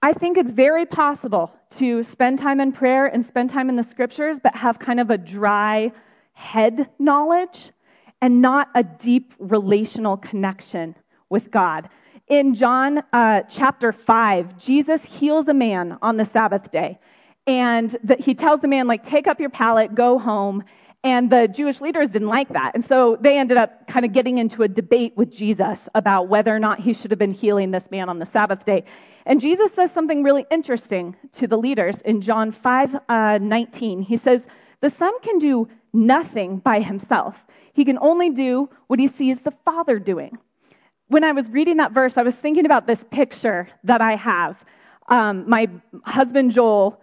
I 0.00 0.12
think 0.12 0.38
it's 0.38 0.50
very 0.50 0.86
possible 0.86 1.52
to 1.76 2.04
spend 2.04 2.38
time 2.38 2.60
in 2.60 2.72
prayer 2.72 3.06
and 3.06 3.26
spend 3.26 3.50
time 3.50 3.68
in 3.68 3.76
the 3.76 3.82
scriptures, 3.82 4.38
but 4.42 4.54
have 4.54 4.78
kind 4.78 5.00
of 5.00 5.10
a 5.10 5.18
dry 5.18 5.90
head 6.34 6.88
knowledge 6.98 7.72
and 8.22 8.40
not 8.40 8.68
a 8.74 8.82
deep 8.82 9.34
relational 9.38 10.16
connection 10.16 10.94
with 11.30 11.50
God. 11.50 11.88
In 12.28 12.54
John 12.54 13.02
uh, 13.12 13.42
chapter 13.48 13.92
5, 13.92 14.58
Jesus 14.58 15.00
heals 15.02 15.48
a 15.48 15.54
man 15.54 15.98
on 16.02 16.16
the 16.16 16.24
Sabbath 16.24 16.70
day. 16.70 16.98
And 17.46 17.96
the, 18.04 18.16
he 18.16 18.34
tells 18.34 18.60
the 18.60 18.68
man, 18.68 18.86
like, 18.86 19.02
take 19.02 19.26
up 19.26 19.40
your 19.40 19.50
pallet, 19.50 19.94
go 19.94 20.18
home. 20.18 20.62
And 21.04 21.30
the 21.30 21.46
Jewish 21.46 21.80
leaders 21.80 22.10
didn't 22.10 22.28
like 22.28 22.48
that. 22.50 22.72
And 22.74 22.84
so 22.86 23.16
they 23.20 23.38
ended 23.38 23.56
up 23.56 23.86
kind 23.86 24.04
of 24.04 24.12
getting 24.12 24.38
into 24.38 24.64
a 24.64 24.68
debate 24.68 25.16
with 25.16 25.30
Jesus 25.30 25.78
about 25.94 26.28
whether 26.28 26.54
or 26.54 26.58
not 26.58 26.80
he 26.80 26.92
should 26.92 27.12
have 27.12 27.18
been 27.18 27.32
healing 27.32 27.70
this 27.70 27.88
man 27.90 28.08
on 28.08 28.18
the 28.18 28.26
Sabbath 28.26 28.64
day. 28.64 28.84
And 29.24 29.40
Jesus 29.40 29.70
says 29.74 29.92
something 29.92 30.24
really 30.24 30.44
interesting 30.50 31.14
to 31.34 31.46
the 31.46 31.56
leaders 31.56 32.00
in 32.04 32.20
John 32.20 32.50
5 32.50 32.96
uh, 33.08 33.38
19. 33.40 34.02
He 34.02 34.16
says, 34.16 34.40
The 34.80 34.90
Son 34.90 35.12
can 35.22 35.38
do 35.38 35.68
nothing 35.92 36.58
by 36.58 36.80
himself. 36.80 37.36
He 37.74 37.84
can 37.84 37.98
only 37.98 38.30
do 38.30 38.68
what 38.88 38.98
he 38.98 39.06
sees 39.06 39.38
the 39.38 39.52
Father 39.64 40.00
doing. 40.00 40.36
When 41.06 41.22
I 41.22 41.32
was 41.32 41.48
reading 41.48 41.76
that 41.76 41.92
verse, 41.92 42.14
I 42.16 42.22
was 42.22 42.34
thinking 42.34 42.66
about 42.66 42.86
this 42.86 43.04
picture 43.12 43.68
that 43.84 44.00
I 44.00 44.16
have. 44.16 44.56
Um, 45.08 45.48
my 45.48 45.68
husband 46.04 46.52
Joel 46.52 47.00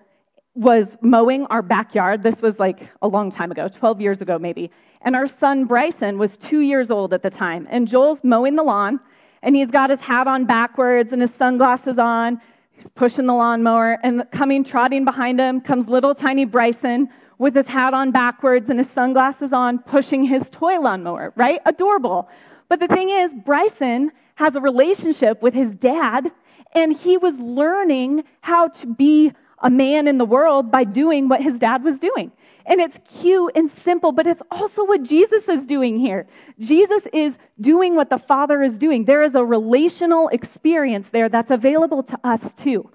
was 0.56 0.88
mowing 1.02 1.46
our 1.48 1.62
backyard. 1.62 2.24
This 2.24 2.42
was 2.42 2.58
like 2.58 2.80
a 3.02 3.08
long 3.08 3.30
time 3.30 3.52
ago, 3.52 3.68
12 3.68 4.02
years 4.02 4.22
ago 4.22 4.40
maybe. 4.40 4.72
And 5.02 5.16
our 5.16 5.28
son 5.28 5.66
Bryson 5.66 6.18
was 6.18 6.36
two 6.38 6.62
years 6.62 6.90
old 6.90 7.14
at 7.14 7.22
the 7.22 7.30
time. 7.30 7.68
And 7.70 7.88
Joel's 7.88 8.24
mowing 8.24 8.56
the 8.56 8.64
lawn, 8.64 9.00
and 9.44 9.56
he's 9.56 9.70
got 9.70 9.90
his 9.90 10.00
hat 10.00 10.28
on 10.28 10.46
backwards 10.46 11.14
and 11.14 11.22
his 11.22 11.32
sunglasses 11.36 12.00
on. 12.00 12.42
He's 12.72 12.88
pushing 12.96 13.28
the 13.28 13.34
lawnmower, 13.34 14.00
and 14.04 14.24
coming 14.32 14.64
trotting 14.64 15.06
behind 15.06 15.40
him 15.40 15.62
comes 15.62 15.88
little 15.88 16.16
tiny 16.16 16.46
Bryson 16.46 17.10
with 17.38 17.56
his 17.56 17.68
hat 17.68 17.94
on 17.94 18.12
backwards 18.12 18.70
and 18.70 18.80
his 18.80 18.90
sunglasses 18.90 19.54
on, 19.54 19.80
pushing 19.80 20.24
his 20.24 20.44
toy 20.52 20.80
lawnmower, 20.80 21.34
right? 21.36 21.60
Adorable. 21.66 22.30
But 22.70 22.80
the 22.80 22.88
thing 22.88 23.10
is, 23.10 23.32
Bryson 23.46 24.12
has 24.36 24.56
a 24.56 24.62
relationship 24.62 25.42
with 25.42 25.54
his 25.54 25.74
dad, 25.76 26.32
and 26.74 26.96
he 26.98 27.18
was 27.18 27.36
learning 27.36 28.24
how 28.42 28.70
to 28.70 28.88
be 28.88 29.32
a 29.60 29.70
man 29.70 30.08
in 30.08 30.18
the 30.18 30.26
world 30.26 30.72
by 30.72 30.84
doing 30.84 31.30
what 31.30 31.42
his 31.42 31.58
dad 31.58 31.84
was 31.84 31.98
doing. 31.98 32.32
And 32.68 32.82
it's 32.82 32.98
cute 33.22 33.52
and 33.56 33.72
simple, 33.84 34.12
but 34.12 34.26
it's 34.26 34.42
also 34.50 34.86
what 34.86 35.04
Jesus 35.04 35.48
is 35.48 35.66
doing 35.66 36.00
here. 36.00 36.28
Jesus 36.60 37.04
is 37.14 37.36
doing 37.62 37.96
what 37.96 38.10
the 38.10 38.18
Father 38.18 38.64
is 38.64 38.76
doing. 38.76 39.06
There 39.06 39.24
is 39.24 39.36
a 39.36 39.46
relational 39.46 40.30
experience 40.30 41.08
there 41.12 41.30
that's 41.30 41.52
available 41.52 42.02
to 42.04 42.20
us 42.24 42.42
too. 42.58 42.90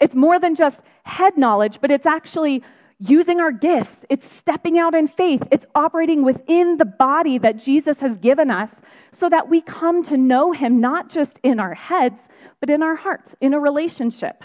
It's 0.00 0.14
more 0.14 0.40
than 0.40 0.54
just 0.54 0.78
head 1.02 1.36
knowledge, 1.36 1.78
but 1.82 1.90
it's 1.90 2.06
actually 2.06 2.62
using 2.98 3.40
our 3.40 3.52
gifts. 3.52 3.96
It's 4.08 4.24
stepping 4.38 4.78
out 4.78 4.94
in 4.94 5.08
faith. 5.08 5.42
It's 5.50 5.66
operating 5.74 6.22
within 6.24 6.78
the 6.78 6.84
body 6.86 7.38
that 7.38 7.58
Jesus 7.58 7.98
has 7.98 8.16
given 8.18 8.50
us 8.50 8.70
so 9.18 9.28
that 9.28 9.48
we 9.48 9.60
come 9.60 10.02
to 10.04 10.16
know 10.16 10.52
Him 10.52 10.80
not 10.80 11.10
just 11.10 11.32
in 11.42 11.60
our 11.60 11.74
heads, 11.74 12.18
but 12.60 12.70
in 12.70 12.82
our 12.82 12.96
hearts, 12.96 13.34
in 13.40 13.54
a 13.54 13.60
relationship. 13.60 14.44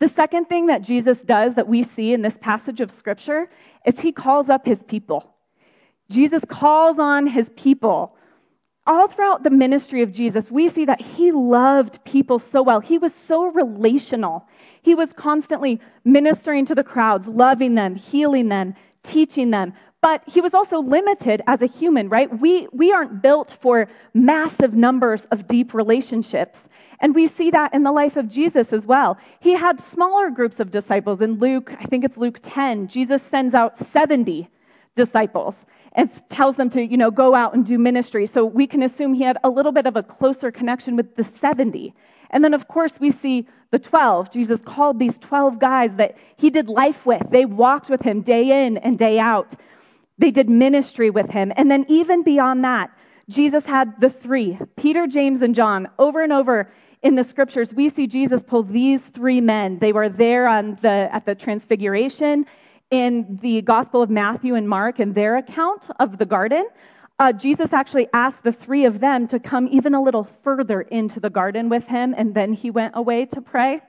The 0.00 0.08
second 0.08 0.46
thing 0.46 0.66
that 0.66 0.82
Jesus 0.82 1.18
does 1.18 1.54
that 1.54 1.68
we 1.68 1.82
see 1.82 2.12
in 2.12 2.22
this 2.22 2.38
passage 2.40 2.80
of 2.80 2.92
Scripture 2.92 3.50
is 3.84 3.98
He 3.98 4.12
calls 4.12 4.48
up 4.48 4.64
His 4.64 4.82
people. 4.84 5.34
Jesus 6.10 6.42
calls 6.48 6.98
on 6.98 7.26
His 7.26 7.48
people. 7.56 8.14
All 8.86 9.08
throughout 9.08 9.42
the 9.42 9.50
ministry 9.50 10.02
of 10.02 10.12
Jesus, 10.12 10.50
we 10.50 10.68
see 10.68 10.84
that 10.84 11.00
He 11.00 11.32
loved 11.32 12.02
people 12.04 12.38
so 12.38 12.62
well. 12.62 12.80
He 12.80 12.96
was 12.96 13.12
so 13.26 13.46
relational. 13.46 14.46
He 14.82 14.94
was 14.94 15.08
constantly 15.16 15.80
ministering 16.04 16.64
to 16.66 16.74
the 16.74 16.84
crowds, 16.84 17.26
loving 17.26 17.74
them, 17.74 17.94
healing 17.94 18.48
them, 18.48 18.74
teaching 19.02 19.50
them. 19.50 19.74
But 20.00 20.22
he 20.26 20.40
was 20.40 20.54
also 20.54 20.78
limited 20.78 21.42
as 21.48 21.60
a 21.60 21.66
human, 21.66 22.08
right? 22.08 22.40
We, 22.40 22.68
we 22.72 22.92
aren't 22.92 23.20
built 23.20 23.56
for 23.60 23.88
massive 24.14 24.72
numbers 24.74 25.26
of 25.32 25.48
deep 25.48 25.74
relationships. 25.74 26.60
And 27.00 27.14
we 27.14 27.28
see 27.28 27.50
that 27.50 27.74
in 27.74 27.82
the 27.84 27.92
life 27.92 28.16
of 28.16 28.28
Jesus 28.28 28.72
as 28.72 28.84
well. 28.84 29.18
He 29.40 29.54
had 29.54 29.82
smaller 29.92 30.30
groups 30.30 30.58
of 30.60 30.70
disciples. 30.70 31.20
In 31.20 31.38
Luke, 31.38 31.72
I 31.78 31.84
think 31.84 32.04
it's 32.04 32.16
Luke 32.16 32.40
10, 32.42 32.88
Jesus 32.88 33.22
sends 33.30 33.54
out 33.54 33.76
70 33.92 34.48
disciples 34.96 35.54
and 35.92 36.10
tells 36.28 36.56
them 36.56 36.70
to, 36.70 36.82
you 36.82 36.96
know, 36.96 37.10
go 37.10 37.34
out 37.34 37.54
and 37.54 37.64
do 37.66 37.78
ministry. 37.78 38.26
So 38.26 38.44
we 38.44 38.66
can 38.66 38.82
assume 38.82 39.14
he 39.14 39.22
had 39.22 39.38
a 39.44 39.48
little 39.48 39.72
bit 39.72 39.86
of 39.86 39.96
a 39.96 40.02
closer 40.02 40.50
connection 40.50 40.96
with 40.96 41.16
the 41.16 41.24
70. 41.40 41.94
And 42.30 42.44
then, 42.44 42.52
of 42.52 42.68
course, 42.68 42.92
we 43.00 43.12
see 43.12 43.46
the 43.70 43.78
12. 43.78 44.32
Jesus 44.32 44.60
called 44.64 44.98
these 44.98 45.14
12 45.20 45.58
guys 45.58 45.90
that 45.96 46.16
he 46.36 46.50
did 46.50 46.68
life 46.68 47.06
with. 47.06 47.22
They 47.30 47.44
walked 47.44 47.88
with 47.88 48.02
him 48.02 48.22
day 48.22 48.66
in 48.66 48.76
and 48.78 48.98
day 48.98 49.18
out. 49.18 49.54
They 50.18 50.30
did 50.30 50.50
ministry 50.50 51.10
with 51.10 51.30
him. 51.30 51.52
And 51.56 51.70
then, 51.70 51.86
even 51.88 52.22
beyond 52.22 52.64
that, 52.64 52.90
Jesus 53.28 53.64
had 53.64 53.92
the 54.00 54.10
three 54.10 54.58
Peter, 54.76 55.06
James, 55.06 55.42
and 55.42 55.54
John. 55.54 55.88
Over 55.98 56.22
and 56.22 56.32
over 56.32 56.70
in 57.02 57.14
the 57.14 57.24
scriptures, 57.24 57.68
we 57.72 57.88
see 57.88 58.06
Jesus 58.06 58.42
pull 58.46 58.62
these 58.62 59.00
three 59.14 59.40
men. 59.40 59.78
They 59.78 59.92
were 59.92 60.08
there 60.08 60.48
on 60.48 60.78
the, 60.82 61.08
at 61.12 61.24
the 61.26 61.34
transfiguration 61.34 62.46
in 62.90 63.38
the 63.42 63.62
Gospel 63.62 64.02
of 64.02 64.10
Matthew 64.10 64.54
and 64.54 64.68
Mark 64.68 64.98
and 64.98 65.14
their 65.14 65.36
account 65.36 65.82
of 66.00 66.18
the 66.18 66.26
garden 66.26 66.66
uh, 67.20 67.32
Jesus 67.32 67.72
actually 67.72 68.08
asked 68.12 68.44
the 68.44 68.52
three 68.52 68.84
of 68.84 69.00
them 69.00 69.26
to 69.28 69.40
come 69.40 69.68
even 69.72 69.94
a 69.94 70.02
little 70.02 70.28
further 70.44 70.82
into 70.82 71.18
the 71.18 71.30
garden 71.30 71.68
with 71.68 71.84
him, 71.84 72.14
and 72.16 72.32
then 72.32 72.52
he 72.52 72.70
went 72.70 72.92
away 72.96 73.24
to 73.26 73.40
pray. 73.40 73.80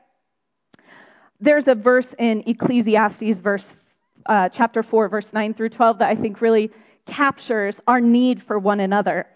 There's 1.40 1.68
a 1.68 1.76
verse 1.76 2.08
in 2.18 2.44
Ecclesiastes, 2.48 3.40
verse 3.40 3.64
uh, 4.26 4.50
chapter 4.50 4.82
4, 4.82 5.10
verse 5.10 5.32
9 5.32 5.54
through 5.54 5.70
12, 5.70 6.00
that 6.00 6.10
I 6.10 6.16
think 6.16 6.42
really 6.42 6.72
captures 7.06 7.76
our 7.88 8.02
need 8.02 8.42
for 8.44 8.58
one 8.58 8.80
another. 8.80 9.28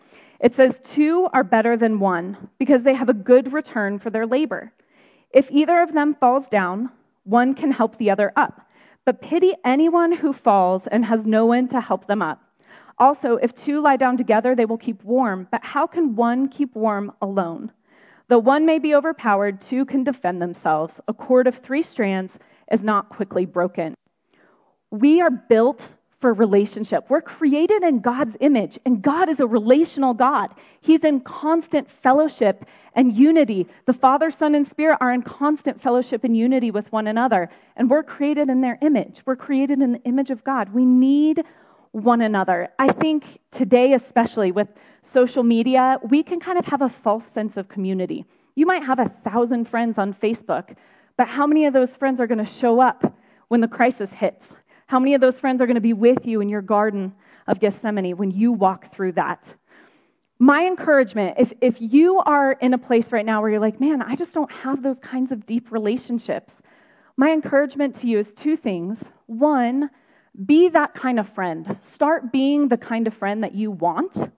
It 0.43 0.55
says, 0.55 0.75
Two 0.83 1.29
are 1.31 1.43
better 1.45 1.77
than 1.77 2.01
one 2.01 2.49
because 2.59 2.83
they 2.83 2.93
have 2.93 3.07
a 3.07 3.13
good 3.13 3.53
return 3.53 3.97
for 3.97 4.09
their 4.09 4.27
labor. 4.27 4.73
If 5.31 5.49
either 5.49 5.81
of 5.81 5.93
them 5.93 6.15
falls 6.19 6.47
down, 6.49 6.91
one 7.23 7.55
can 7.55 7.71
help 7.71 7.97
the 7.97 8.11
other 8.11 8.33
up. 8.35 8.59
But 9.05 9.21
pity 9.21 9.53
anyone 9.63 10.11
who 10.11 10.33
falls 10.33 10.85
and 10.87 11.05
has 11.05 11.25
no 11.25 11.45
one 11.45 11.69
to 11.69 11.79
help 11.79 12.07
them 12.07 12.21
up. 12.21 12.41
Also, 12.97 13.37
if 13.37 13.55
two 13.55 13.79
lie 13.81 13.95
down 13.95 14.17
together, 14.17 14.53
they 14.53 14.65
will 14.65 14.77
keep 14.77 15.01
warm. 15.05 15.47
But 15.49 15.63
how 15.63 15.87
can 15.87 16.13
one 16.13 16.49
keep 16.49 16.75
warm 16.75 17.13
alone? 17.21 17.71
Though 18.27 18.39
one 18.39 18.65
may 18.65 18.79
be 18.79 18.95
overpowered, 18.95 19.61
two 19.61 19.85
can 19.85 20.03
defend 20.03 20.41
themselves. 20.41 20.99
A 21.07 21.13
cord 21.13 21.47
of 21.47 21.57
three 21.59 21.81
strands 21.81 22.37
is 22.69 22.83
not 22.83 23.09
quickly 23.09 23.45
broken. 23.45 23.95
We 24.91 25.21
are 25.21 25.31
built 25.31 25.81
for 26.23 26.31
relationship. 26.31 27.03
We're 27.09 27.19
created 27.19 27.83
in 27.83 27.99
God's 27.99 28.37
image, 28.39 28.79
and 28.85 29.01
God 29.01 29.27
is 29.27 29.41
a 29.41 29.45
relational 29.45 30.13
God. 30.13 30.55
He's 30.79 31.03
in 31.03 31.19
constant 31.19 31.85
fellowship 32.01 32.63
and 32.95 33.11
unity. 33.11 33.67
The 33.87 33.91
Father, 33.91 34.31
Son, 34.31 34.55
and 34.55 34.65
Spirit 34.65 34.99
are 35.01 35.11
in 35.11 35.21
constant 35.21 35.81
fellowship 35.81 36.23
and 36.23 36.37
unity 36.37 36.71
with 36.71 36.89
one 36.93 37.07
another, 37.07 37.49
and 37.75 37.89
we're 37.89 38.03
created 38.03 38.47
in 38.47 38.61
their 38.61 38.79
image. 38.81 39.21
We're 39.25 39.35
created 39.35 39.81
in 39.81 39.91
the 39.91 40.03
image 40.03 40.29
of 40.29 40.45
God. 40.45 40.73
We 40.73 40.85
need 40.85 41.43
one 41.91 42.21
another. 42.21 42.69
I 42.79 42.93
think 42.93 43.25
today, 43.51 43.91
especially 43.91 44.53
with 44.53 44.69
social 45.11 45.43
media, 45.43 45.99
we 46.09 46.23
can 46.23 46.39
kind 46.39 46.57
of 46.57 46.63
have 46.67 46.83
a 46.83 46.89
false 47.03 47.25
sense 47.33 47.57
of 47.57 47.67
community. 47.67 48.23
You 48.55 48.65
might 48.65 48.85
have 48.85 48.99
a 48.99 49.11
thousand 49.25 49.67
friends 49.67 49.97
on 49.97 50.13
Facebook, 50.13 50.73
but 51.17 51.27
how 51.27 51.45
many 51.45 51.65
of 51.65 51.73
those 51.73 51.93
friends 51.97 52.21
are 52.21 52.27
going 52.27 52.45
to 52.45 52.53
show 52.53 52.79
up 52.79 53.13
when 53.49 53.59
the 53.59 53.67
crisis 53.67 54.09
hits? 54.09 54.45
How 54.87 54.99
many 54.99 55.13
of 55.13 55.21
those 55.21 55.39
friends 55.39 55.61
are 55.61 55.65
going 55.65 55.75
to 55.75 55.81
be 55.81 55.93
with 55.93 56.25
you 56.25 56.41
in 56.41 56.49
your 56.49 56.61
garden 56.61 57.13
of 57.47 57.59
Gethsemane 57.59 58.17
when 58.17 58.31
you 58.31 58.51
walk 58.51 58.93
through 58.93 59.13
that? 59.13 59.43
My 60.39 60.65
encouragement, 60.65 61.35
if, 61.39 61.53
if 61.61 61.75
you 61.79 62.19
are 62.19 62.53
in 62.53 62.73
a 62.73 62.77
place 62.77 63.11
right 63.11 63.25
now 63.25 63.41
where 63.41 63.51
you're 63.51 63.59
like, 63.59 63.79
man, 63.79 64.01
I 64.01 64.15
just 64.15 64.33
don't 64.33 64.51
have 64.51 64.83
those 64.83 64.97
kinds 64.99 65.31
of 65.31 65.45
deep 65.45 65.71
relationships, 65.71 66.53
my 67.15 67.31
encouragement 67.31 67.95
to 67.97 68.07
you 68.07 68.19
is 68.19 68.31
two 68.35 68.57
things. 68.57 68.97
One, 69.27 69.89
be 70.45 70.69
that 70.69 70.95
kind 70.95 71.19
of 71.19 71.29
friend. 71.29 71.77
Start 71.93 72.31
being 72.31 72.67
the 72.67 72.77
kind 72.77 73.05
of 73.05 73.13
friend 73.13 73.43
that 73.43 73.53
you 73.53 73.69
want. 73.69 74.31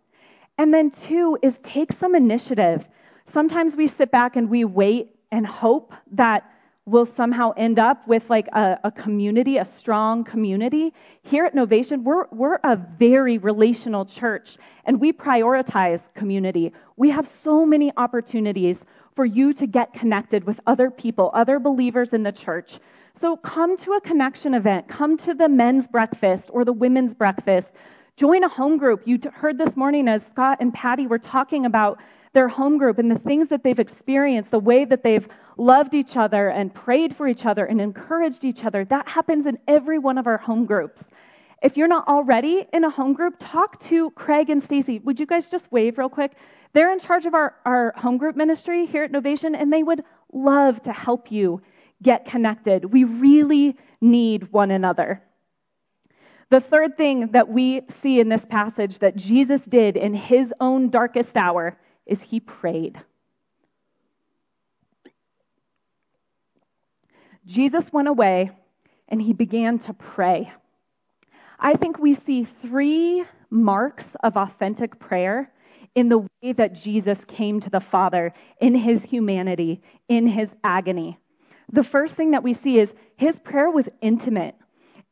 And 0.57 0.73
then, 0.73 0.91
two, 0.91 1.37
is 1.41 1.55
take 1.63 1.93
some 1.93 2.15
initiative. 2.15 2.85
Sometimes 3.33 3.75
we 3.75 3.87
sit 3.87 4.11
back 4.11 4.35
and 4.35 4.49
we 4.49 4.65
wait 4.65 5.15
and 5.31 5.47
hope 5.47 5.93
that 6.11 6.43
we'll 6.85 7.05
somehow 7.05 7.51
end 7.57 7.79
up 7.79 8.07
with 8.07 8.29
like 8.29 8.47
a, 8.49 8.77
a, 8.83 8.91
community, 8.91 9.57
a 9.57 9.65
strong 9.77 10.23
community. 10.23 10.93
Here 11.23 11.45
at 11.45 11.55
Novation, 11.55 12.03
we're, 12.03 12.25
we're 12.31 12.59
a 12.63 12.77
very 12.99 13.37
relational 13.39 14.05
church 14.05 14.57
and 14.85 15.01
we 15.01 15.11
prioritize 15.11 16.01
community. 16.13 16.71
We 16.95 17.09
have 17.09 17.29
so 17.43 17.65
many 17.65 17.91
opportunities 17.97 18.77
for 19.15 19.25
you 19.25 19.53
to 19.53 19.65
get 19.65 19.93
connected 19.93 20.43
with 20.43 20.59
other 20.67 20.91
people, 20.91 21.31
other 21.33 21.57
believers 21.57 22.09
in 22.13 22.23
the 22.23 22.31
church, 22.31 22.79
so 23.21 23.37
come 23.37 23.77
to 23.77 23.93
a 23.93 24.01
connection 24.01 24.53
event, 24.53 24.89
come 24.89 25.17
to 25.19 25.33
the 25.33 25.47
men's 25.47 25.87
breakfast 25.87 26.45
or 26.49 26.65
the 26.65 26.73
women's 26.73 27.13
breakfast. 27.13 27.71
Join 28.17 28.43
a 28.43 28.49
home 28.49 28.77
group. 28.77 29.03
You 29.05 29.19
heard 29.33 29.57
this 29.57 29.75
morning 29.77 30.09
as 30.09 30.21
Scott 30.31 30.57
and 30.59 30.73
Patty 30.73 31.07
were 31.07 31.19
talking 31.19 31.65
about 31.65 31.99
their 32.35 32.47
home 32.47 32.77
group 32.77 32.99
and 32.99 33.09
the 33.09 33.17
things 33.19 33.49
that 33.49 33.63
they've 33.63 33.79
experienced, 33.79 34.51
the 34.51 34.59
way 34.59 34.85
that 34.85 35.01
they've 35.01 35.27
loved 35.57 35.95
each 35.95 36.17
other 36.17 36.49
and 36.49 36.71
prayed 36.73 37.15
for 37.15 37.27
each 37.27 37.45
other 37.45 37.65
and 37.65 37.81
encouraged 37.81 38.43
each 38.43 38.63
other. 38.63 38.85
That 38.85 39.07
happens 39.07 39.47
in 39.47 39.57
every 39.67 39.97
one 39.97 40.17
of 40.17 40.27
our 40.27 40.37
home 40.37 40.65
groups. 40.65 41.03
If 41.63 41.77
you're 41.77 41.87
not 41.87 42.07
already 42.07 42.67
in 42.73 42.83
a 42.83 42.89
home 42.89 43.13
group, 43.13 43.35
talk 43.39 43.79
to 43.85 44.11
Craig 44.11 44.49
and 44.49 44.61
Stacy. 44.61 44.99
Would 44.99 45.19
you 45.19 45.25
guys 45.25 45.47
just 45.47 45.71
wave 45.71 45.97
real 45.97 46.09
quick? 46.09 46.33
They're 46.73 46.91
in 46.91 46.99
charge 46.99 47.25
of 47.25 47.33
our, 47.33 47.55
our 47.65 47.93
home 47.95 48.17
group 48.17 48.35
ministry 48.35 48.85
here 48.85 49.05
at 49.05 49.11
Novation, 49.13 49.59
and 49.59 49.71
they 49.71 49.81
would 49.81 50.03
love 50.33 50.83
to 50.83 50.91
help 50.91 51.31
you 51.31 51.61
get 52.03 52.25
connected. 52.25 52.83
We 52.91 53.05
really 53.05 53.77
need 54.01 54.51
one 54.51 54.71
another. 54.71 55.23
The 56.51 56.59
third 56.59 56.97
thing 56.97 57.31
that 57.31 57.47
we 57.47 57.81
see 58.01 58.19
in 58.19 58.27
this 58.27 58.45
passage 58.45 58.99
that 58.99 59.15
Jesus 59.15 59.61
did 59.69 59.95
in 59.95 60.13
his 60.13 60.53
own 60.59 60.89
darkest 60.89 61.37
hour 61.37 61.77
is 62.05 62.21
he 62.21 62.39
prayed. 62.39 62.99
Jesus 67.45 67.91
went 67.93 68.07
away 68.07 68.51
and 69.07 69.21
he 69.21 69.33
began 69.33 69.79
to 69.79 69.93
pray. 69.93 70.51
I 71.59 71.75
think 71.75 71.99
we 71.99 72.15
see 72.15 72.47
three 72.61 73.23
marks 73.49 74.05
of 74.23 74.35
authentic 74.35 74.99
prayer 74.99 75.51
in 75.93 76.09
the 76.09 76.19
way 76.19 76.51
that 76.53 76.73
Jesus 76.73 77.19
came 77.27 77.61
to 77.61 77.69
the 77.69 77.79
Father 77.79 78.33
in 78.59 78.75
his 78.75 79.03
humanity, 79.03 79.81
in 80.09 80.27
his 80.27 80.49
agony 80.63 81.19
the 81.71 81.83
first 81.83 82.13
thing 82.13 82.31
that 82.31 82.43
we 82.43 82.53
see 82.53 82.79
is 82.79 82.93
his 83.15 83.37
prayer 83.39 83.69
was 83.69 83.87
intimate. 84.01 84.55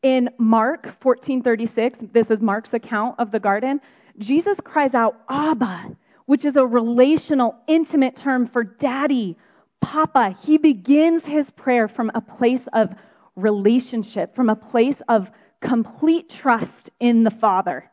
In 0.01 0.29
Mark 0.37 0.99
14:36, 0.99 2.11
this 2.11 2.29
is 2.29 2.41
Mark's 2.41 2.73
account 2.73 3.15
of 3.19 3.31
the 3.31 3.39
garden, 3.39 3.81
Jesus 4.19 4.57
cries 4.63 4.93
out 4.93 5.21
Abba, 5.29 5.95
which 6.25 6.45
is 6.45 6.55
a 6.55 6.65
relational 6.65 7.55
intimate 7.67 8.15
term 8.15 8.47
for 8.47 8.63
daddy, 8.63 9.37
papa. 9.81 10.35
He 10.43 10.57
begins 10.57 11.23
his 11.25 11.49
prayer 11.51 11.87
from 11.87 12.11
a 12.13 12.21
place 12.21 12.61
of 12.73 12.93
relationship, 13.35 14.35
from 14.35 14.49
a 14.49 14.55
place 14.55 15.01
of 15.09 15.29
complete 15.61 16.29
trust 16.29 16.89
in 16.99 17.23
the 17.23 17.31
Father. 17.31 17.89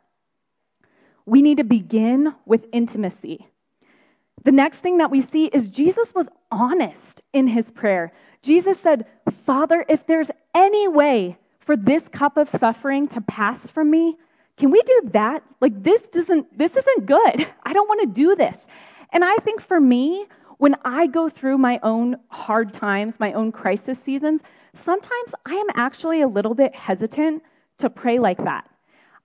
We 1.26 1.42
need 1.42 1.58
to 1.58 1.64
begin 1.64 2.34
with 2.46 2.66
intimacy. 2.72 3.46
The 4.44 4.52
next 4.52 4.78
thing 4.78 4.98
that 4.98 5.10
we 5.10 5.22
see 5.22 5.46
is 5.46 5.68
Jesus 5.68 6.08
was 6.14 6.26
honest 6.50 7.22
in 7.32 7.46
his 7.46 7.70
prayer. 7.70 8.12
Jesus 8.42 8.78
said, 8.82 9.06
Father, 9.44 9.84
if 9.88 10.06
there's 10.06 10.30
any 10.54 10.88
way 10.88 11.36
for 11.60 11.76
this 11.76 12.02
cup 12.08 12.36
of 12.36 12.48
suffering 12.58 13.06
to 13.08 13.20
pass 13.20 13.58
from 13.68 13.90
me? 13.90 14.16
Can 14.60 14.70
we 14.70 14.82
do 14.82 15.00
that? 15.14 15.42
Like 15.62 15.82
this 15.82 16.02
doesn't 16.12 16.56
this 16.56 16.72
isn't 16.72 17.06
good. 17.06 17.48
I 17.64 17.72
don't 17.72 17.88
want 17.88 18.02
to 18.02 18.06
do 18.06 18.36
this. 18.36 18.56
And 19.10 19.24
I 19.24 19.36
think 19.36 19.62
for 19.62 19.80
me, 19.80 20.26
when 20.58 20.76
I 20.84 21.06
go 21.06 21.30
through 21.30 21.56
my 21.56 21.80
own 21.82 22.16
hard 22.28 22.74
times, 22.74 23.14
my 23.18 23.32
own 23.32 23.52
crisis 23.52 23.96
seasons, 24.04 24.42
sometimes 24.74 25.30
I 25.46 25.54
am 25.54 25.66
actually 25.74 26.20
a 26.20 26.28
little 26.28 26.54
bit 26.54 26.74
hesitant 26.74 27.42
to 27.78 27.88
pray 27.88 28.18
like 28.18 28.36
that. 28.44 28.68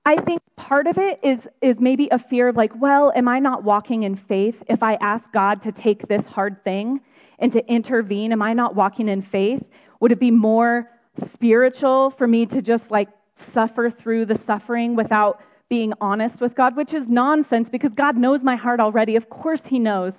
I 0.05 0.21
think 0.21 0.41
part 0.55 0.87
of 0.87 0.97
it 0.97 1.19
is 1.21 1.39
is 1.61 1.81
maybe 1.81 2.07
a 2.13 2.17
fear 2.17 2.47
of 2.47 2.55
like, 2.55 2.71
well, 2.79 3.11
am 3.13 3.27
I 3.27 3.39
not 3.39 3.65
walking 3.65 4.03
in 4.03 4.15
faith 4.15 4.55
if 4.69 4.81
I 4.81 4.93
ask 4.95 5.25
God 5.33 5.61
to 5.63 5.73
take 5.73 6.07
this 6.07 6.23
hard 6.27 6.63
thing 6.63 7.01
and 7.39 7.51
to 7.51 7.67
intervene? 7.69 8.31
Am 8.31 8.41
I 8.41 8.53
not 8.53 8.73
walking 8.73 9.09
in 9.09 9.21
faith? 9.21 9.65
Would 9.99 10.13
it 10.13 10.19
be 10.19 10.31
more 10.31 10.89
spiritual 11.33 12.11
for 12.11 12.25
me 12.25 12.45
to 12.45 12.61
just 12.61 12.89
like 12.89 13.09
suffer 13.53 13.89
through 13.89 14.25
the 14.25 14.37
suffering 14.37 14.95
without 14.95 15.41
being 15.69 15.93
honest 15.99 16.39
with 16.39 16.55
God, 16.55 16.75
which 16.75 16.93
is 16.93 17.07
nonsense 17.07 17.69
because 17.69 17.93
God 17.93 18.17
knows 18.17 18.43
my 18.43 18.55
heart 18.55 18.79
already. 18.79 19.15
Of 19.15 19.29
course, 19.29 19.61
He 19.65 19.79
knows 19.79 20.13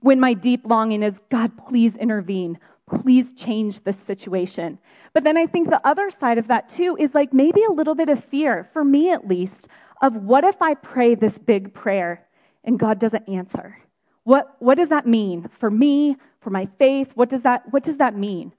when 0.00 0.18
my 0.18 0.34
deep 0.34 0.62
longing 0.64 1.02
is, 1.02 1.14
God, 1.30 1.52
please 1.68 1.94
intervene. 1.96 2.58
Please 3.02 3.26
change 3.36 3.82
this 3.84 3.96
situation. 4.06 4.78
But 5.12 5.24
then 5.24 5.36
I 5.36 5.46
think 5.46 5.68
the 5.68 5.86
other 5.86 6.10
side 6.18 6.38
of 6.38 6.48
that 6.48 6.68
too 6.70 6.96
is 6.98 7.14
like 7.14 7.32
maybe 7.32 7.62
a 7.64 7.72
little 7.72 7.94
bit 7.94 8.08
of 8.08 8.24
fear, 8.24 8.68
for 8.72 8.84
me 8.84 9.12
at 9.12 9.28
least, 9.28 9.68
of 10.02 10.14
what 10.16 10.44
if 10.44 10.60
I 10.60 10.74
pray 10.74 11.14
this 11.14 11.38
big 11.38 11.72
prayer 11.72 12.26
and 12.64 12.78
God 12.78 12.98
doesn't 12.98 13.28
answer? 13.28 13.78
What, 14.24 14.56
what 14.58 14.76
does 14.76 14.88
that 14.88 15.06
mean 15.06 15.48
for 15.58 15.70
me, 15.70 16.16
for 16.40 16.50
my 16.50 16.68
faith? 16.78 17.08
What 17.14 17.30
does 17.30 17.42
that, 17.42 17.62
what 17.72 17.84
does 17.84 17.98
that 17.98 18.16
mean? 18.16 18.52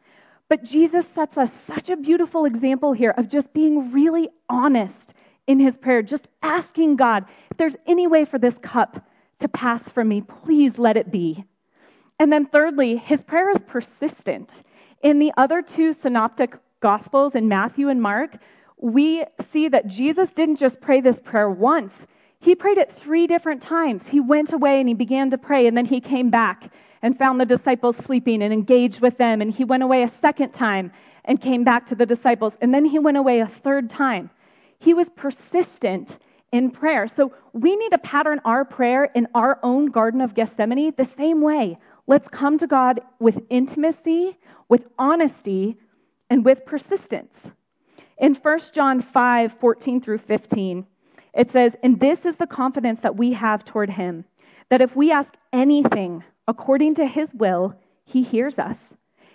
But 0.51 0.65
Jesus 0.65 1.05
sets 1.15 1.37
us 1.37 1.49
such 1.65 1.89
a 1.89 1.95
beautiful 1.95 2.43
example 2.43 2.91
here 2.91 3.11
of 3.11 3.29
just 3.29 3.53
being 3.53 3.93
really 3.93 4.27
honest 4.49 5.13
in 5.47 5.61
his 5.61 5.77
prayer, 5.77 6.01
just 6.01 6.27
asking 6.43 6.97
God, 6.97 7.23
if 7.49 7.55
there's 7.55 7.77
any 7.87 8.05
way 8.05 8.25
for 8.25 8.37
this 8.37 8.57
cup 8.61 9.07
to 9.39 9.47
pass 9.47 9.81
from 9.81 10.09
me, 10.09 10.19
please 10.19 10.77
let 10.77 10.97
it 10.97 11.09
be. 11.09 11.45
And 12.19 12.33
then, 12.33 12.45
thirdly, 12.45 12.97
his 12.97 13.23
prayer 13.23 13.49
is 13.51 13.61
persistent. 13.65 14.49
In 15.01 15.19
the 15.19 15.31
other 15.37 15.61
two 15.61 15.93
synoptic 15.93 16.57
gospels, 16.81 17.33
in 17.33 17.47
Matthew 17.47 17.87
and 17.87 18.01
Mark, 18.01 18.35
we 18.75 19.23
see 19.53 19.69
that 19.69 19.87
Jesus 19.87 20.27
didn't 20.35 20.57
just 20.57 20.81
pray 20.81 20.99
this 20.99 21.21
prayer 21.23 21.49
once, 21.49 21.93
he 22.41 22.55
prayed 22.55 22.77
it 22.77 22.91
three 22.99 23.25
different 23.25 23.61
times. 23.61 24.01
He 24.05 24.19
went 24.19 24.51
away 24.51 24.81
and 24.81 24.89
he 24.89 24.95
began 24.95 25.29
to 25.29 25.37
pray, 25.37 25.67
and 25.67 25.77
then 25.77 25.85
he 25.85 26.01
came 26.01 26.29
back 26.29 26.73
and 27.01 27.17
found 27.17 27.39
the 27.39 27.45
disciples 27.45 27.97
sleeping 27.97 28.43
and 28.43 28.53
engaged 28.53 29.01
with 29.01 29.17
them. 29.17 29.41
And 29.41 29.51
he 29.51 29.63
went 29.63 29.83
away 29.83 30.03
a 30.03 30.11
second 30.21 30.51
time 30.53 30.91
and 31.25 31.41
came 31.41 31.63
back 31.63 31.87
to 31.87 31.95
the 31.95 32.05
disciples. 32.05 32.53
And 32.61 32.73
then 32.73 32.85
he 32.85 32.99
went 32.99 33.17
away 33.17 33.39
a 33.39 33.47
third 33.47 33.89
time. 33.89 34.29
He 34.79 34.93
was 34.93 35.09
persistent 35.15 36.09
in 36.51 36.71
prayer. 36.71 37.07
So 37.07 37.33
we 37.53 37.75
need 37.75 37.89
to 37.89 37.97
pattern 37.97 38.41
our 38.45 38.65
prayer 38.65 39.05
in 39.05 39.27
our 39.33 39.59
own 39.63 39.87
Garden 39.87 40.21
of 40.21 40.33
Gethsemane 40.33 40.93
the 40.97 41.09
same 41.17 41.41
way. 41.41 41.77
Let's 42.07 42.27
come 42.27 42.57
to 42.57 42.67
God 42.67 43.01
with 43.19 43.39
intimacy, 43.49 44.37
with 44.67 44.85
honesty, 44.97 45.77
and 46.29 46.43
with 46.43 46.65
persistence. 46.65 47.33
In 48.17 48.35
1 48.35 48.59
John 48.73 49.01
5 49.01 49.53
14 49.59 50.01
through 50.01 50.17
15, 50.19 50.85
it 51.33 51.51
says, 51.51 51.73
And 51.83 51.99
this 51.99 52.25
is 52.25 52.35
the 52.35 52.47
confidence 52.47 52.99
that 53.01 53.15
we 53.15 53.33
have 53.33 53.63
toward 53.63 53.89
him, 53.89 54.25
that 54.69 54.81
if 54.81 54.95
we 54.95 55.11
ask 55.11 55.29
anything 55.53 56.23
according 56.47 56.95
to 56.95 57.05
his 57.05 57.33
will, 57.33 57.75
he 58.03 58.23
hears 58.23 58.59
us. 58.59 58.77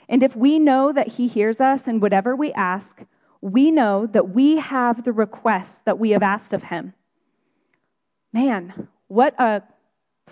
And 0.09 0.23
if 0.23 0.37
we 0.37 0.59
know 0.59 0.93
that 0.93 1.09
he 1.09 1.29
hears 1.29 1.61
us 1.61 1.81
in 1.87 2.01
whatever 2.01 2.37
we 2.37 2.53
ask, 2.53 3.03
we 3.41 3.71
know 3.71 4.07
that 4.07 4.31
we 4.31 4.59
have 4.59 5.05
the 5.05 5.13
request 5.13 5.81
that 5.85 5.99
we 5.99 6.11
have 6.11 6.23
asked 6.23 6.53
of 6.53 6.63
him. 6.63 6.93
Man, 8.33 8.89
what 9.09 9.35
a 9.41 9.63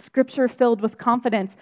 scripture 0.04 0.48
filled 0.48 0.80
with 0.80 0.98
confidence. 0.98 1.54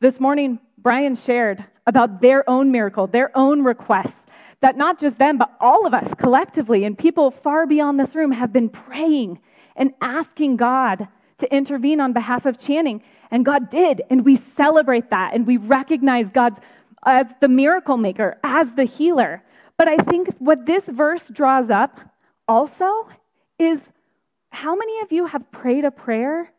This 0.00 0.20
morning, 0.20 0.58
Brian 0.78 1.14
shared 1.14 1.64
about 1.86 2.20
their 2.20 2.48
own 2.48 2.70
miracle, 2.70 3.06
their 3.06 3.36
own 3.36 3.62
request, 3.62 4.14
that 4.62 4.76
not 4.76 5.00
just 5.00 5.18
them, 5.18 5.38
but 5.38 5.52
all 5.60 5.86
of 5.86 5.94
us 5.94 6.08
collectively 6.18 6.84
and 6.84 6.96
people 6.96 7.30
far 7.30 7.66
beyond 7.66 7.98
this 7.98 8.14
room 8.14 8.30
have 8.30 8.52
been 8.52 8.68
praying 8.68 9.40
and 9.76 9.92
asking 10.00 10.56
God 10.56 11.08
to 11.38 11.54
intervene 11.54 12.00
on 12.00 12.12
behalf 12.12 12.46
of 12.46 12.58
Channing. 12.58 13.02
And 13.30 13.44
God 13.44 13.70
did. 13.70 14.02
And 14.10 14.24
we 14.24 14.40
celebrate 14.56 15.10
that 15.10 15.34
and 15.34 15.46
we 15.46 15.56
recognize 15.56 16.26
God's 16.32 16.58
as 17.06 17.26
the 17.40 17.48
miracle 17.48 17.96
maker, 17.96 18.38
as 18.44 18.72
the 18.74 18.84
healer. 18.84 19.42
But 19.78 19.88
I 19.88 19.96
think 19.96 20.28
what 20.38 20.66
this 20.66 20.84
verse 20.84 21.22
draws 21.32 21.70
up 21.70 21.98
also 22.46 23.08
is 23.58 23.80
how 24.50 24.76
many 24.76 25.00
of 25.00 25.12
you 25.12 25.26
have 25.26 25.50
prayed 25.50 25.84
a 25.84 25.90
prayer 25.90 26.52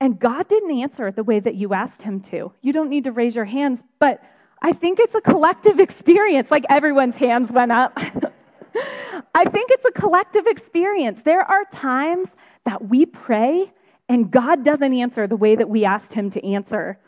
and 0.00 0.18
God 0.18 0.48
didn't 0.48 0.78
answer 0.78 1.10
the 1.10 1.24
way 1.24 1.40
that 1.40 1.54
you 1.54 1.72
asked 1.72 2.02
him 2.02 2.20
to? 2.22 2.52
You 2.60 2.72
don't 2.72 2.90
need 2.90 3.04
to 3.04 3.12
raise 3.12 3.34
your 3.34 3.44
hands, 3.44 3.80
but 3.98 4.22
I 4.60 4.72
think 4.72 4.98
it's 5.00 5.14
a 5.14 5.20
collective 5.20 5.78
experience. 5.78 6.50
Like 6.50 6.64
everyone's 6.68 7.14
hands 7.14 7.50
went 7.50 7.72
up. 7.72 7.96
I 9.34 9.44
think 9.44 9.70
it's 9.70 9.84
a 9.84 9.92
collective 9.92 10.46
experience. 10.46 11.20
There 11.24 11.42
are 11.42 11.64
times 11.72 12.28
that 12.64 12.88
we 12.88 13.06
pray 13.06 13.72
and 14.08 14.30
God 14.30 14.64
doesn't 14.64 14.94
answer 14.94 15.26
the 15.26 15.36
way 15.36 15.54
that 15.56 15.68
we 15.68 15.84
asked 15.84 16.12
him 16.12 16.30
to 16.30 16.46
answer. 16.46 16.98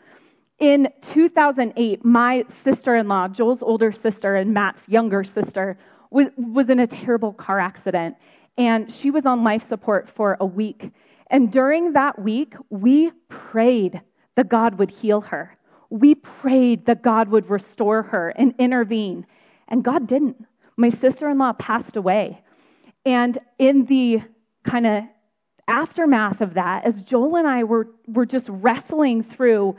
In 0.59 0.89
2008, 1.13 2.05
my 2.05 2.45
sister 2.63 2.95
in 2.95 3.07
law, 3.07 3.27
Joel's 3.27 3.63
older 3.63 3.91
sister 3.91 4.35
and 4.35 4.53
Matt's 4.53 4.87
younger 4.87 5.23
sister, 5.23 5.77
was, 6.11 6.27
was 6.37 6.69
in 6.69 6.79
a 6.79 6.87
terrible 6.87 7.33
car 7.33 7.59
accident. 7.59 8.15
And 8.57 8.93
she 8.93 9.09
was 9.09 9.25
on 9.25 9.43
life 9.43 9.67
support 9.67 10.09
for 10.09 10.37
a 10.39 10.45
week. 10.45 10.91
And 11.31 11.51
during 11.51 11.93
that 11.93 12.19
week, 12.19 12.53
we 12.69 13.11
prayed 13.29 14.01
that 14.35 14.49
God 14.49 14.77
would 14.77 14.91
heal 14.91 15.21
her. 15.21 15.57
We 15.89 16.15
prayed 16.15 16.85
that 16.85 17.01
God 17.01 17.29
would 17.29 17.49
restore 17.49 18.03
her 18.03 18.29
and 18.29 18.53
intervene. 18.59 19.25
And 19.67 19.83
God 19.83 20.07
didn't. 20.07 20.45
My 20.77 20.89
sister 20.89 21.29
in 21.29 21.39
law 21.39 21.53
passed 21.53 21.95
away. 21.95 22.43
And 23.05 23.39
in 23.57 23.85
the 23.85 24.21
kind 24.63 24.85
of 24.85 25.03
aftermath 25.71 26.41
of 26.41 26.53
that, 26.55 26.85
as 26.85 27.01
Joel 27.01 27.37
and 27.37 27.47
I 27.47 27.63
were, 27.63 27.87
were 28.07 28.25
just 28.25 28.47
wrestling 28.49 29.23
through, 29.23 29.77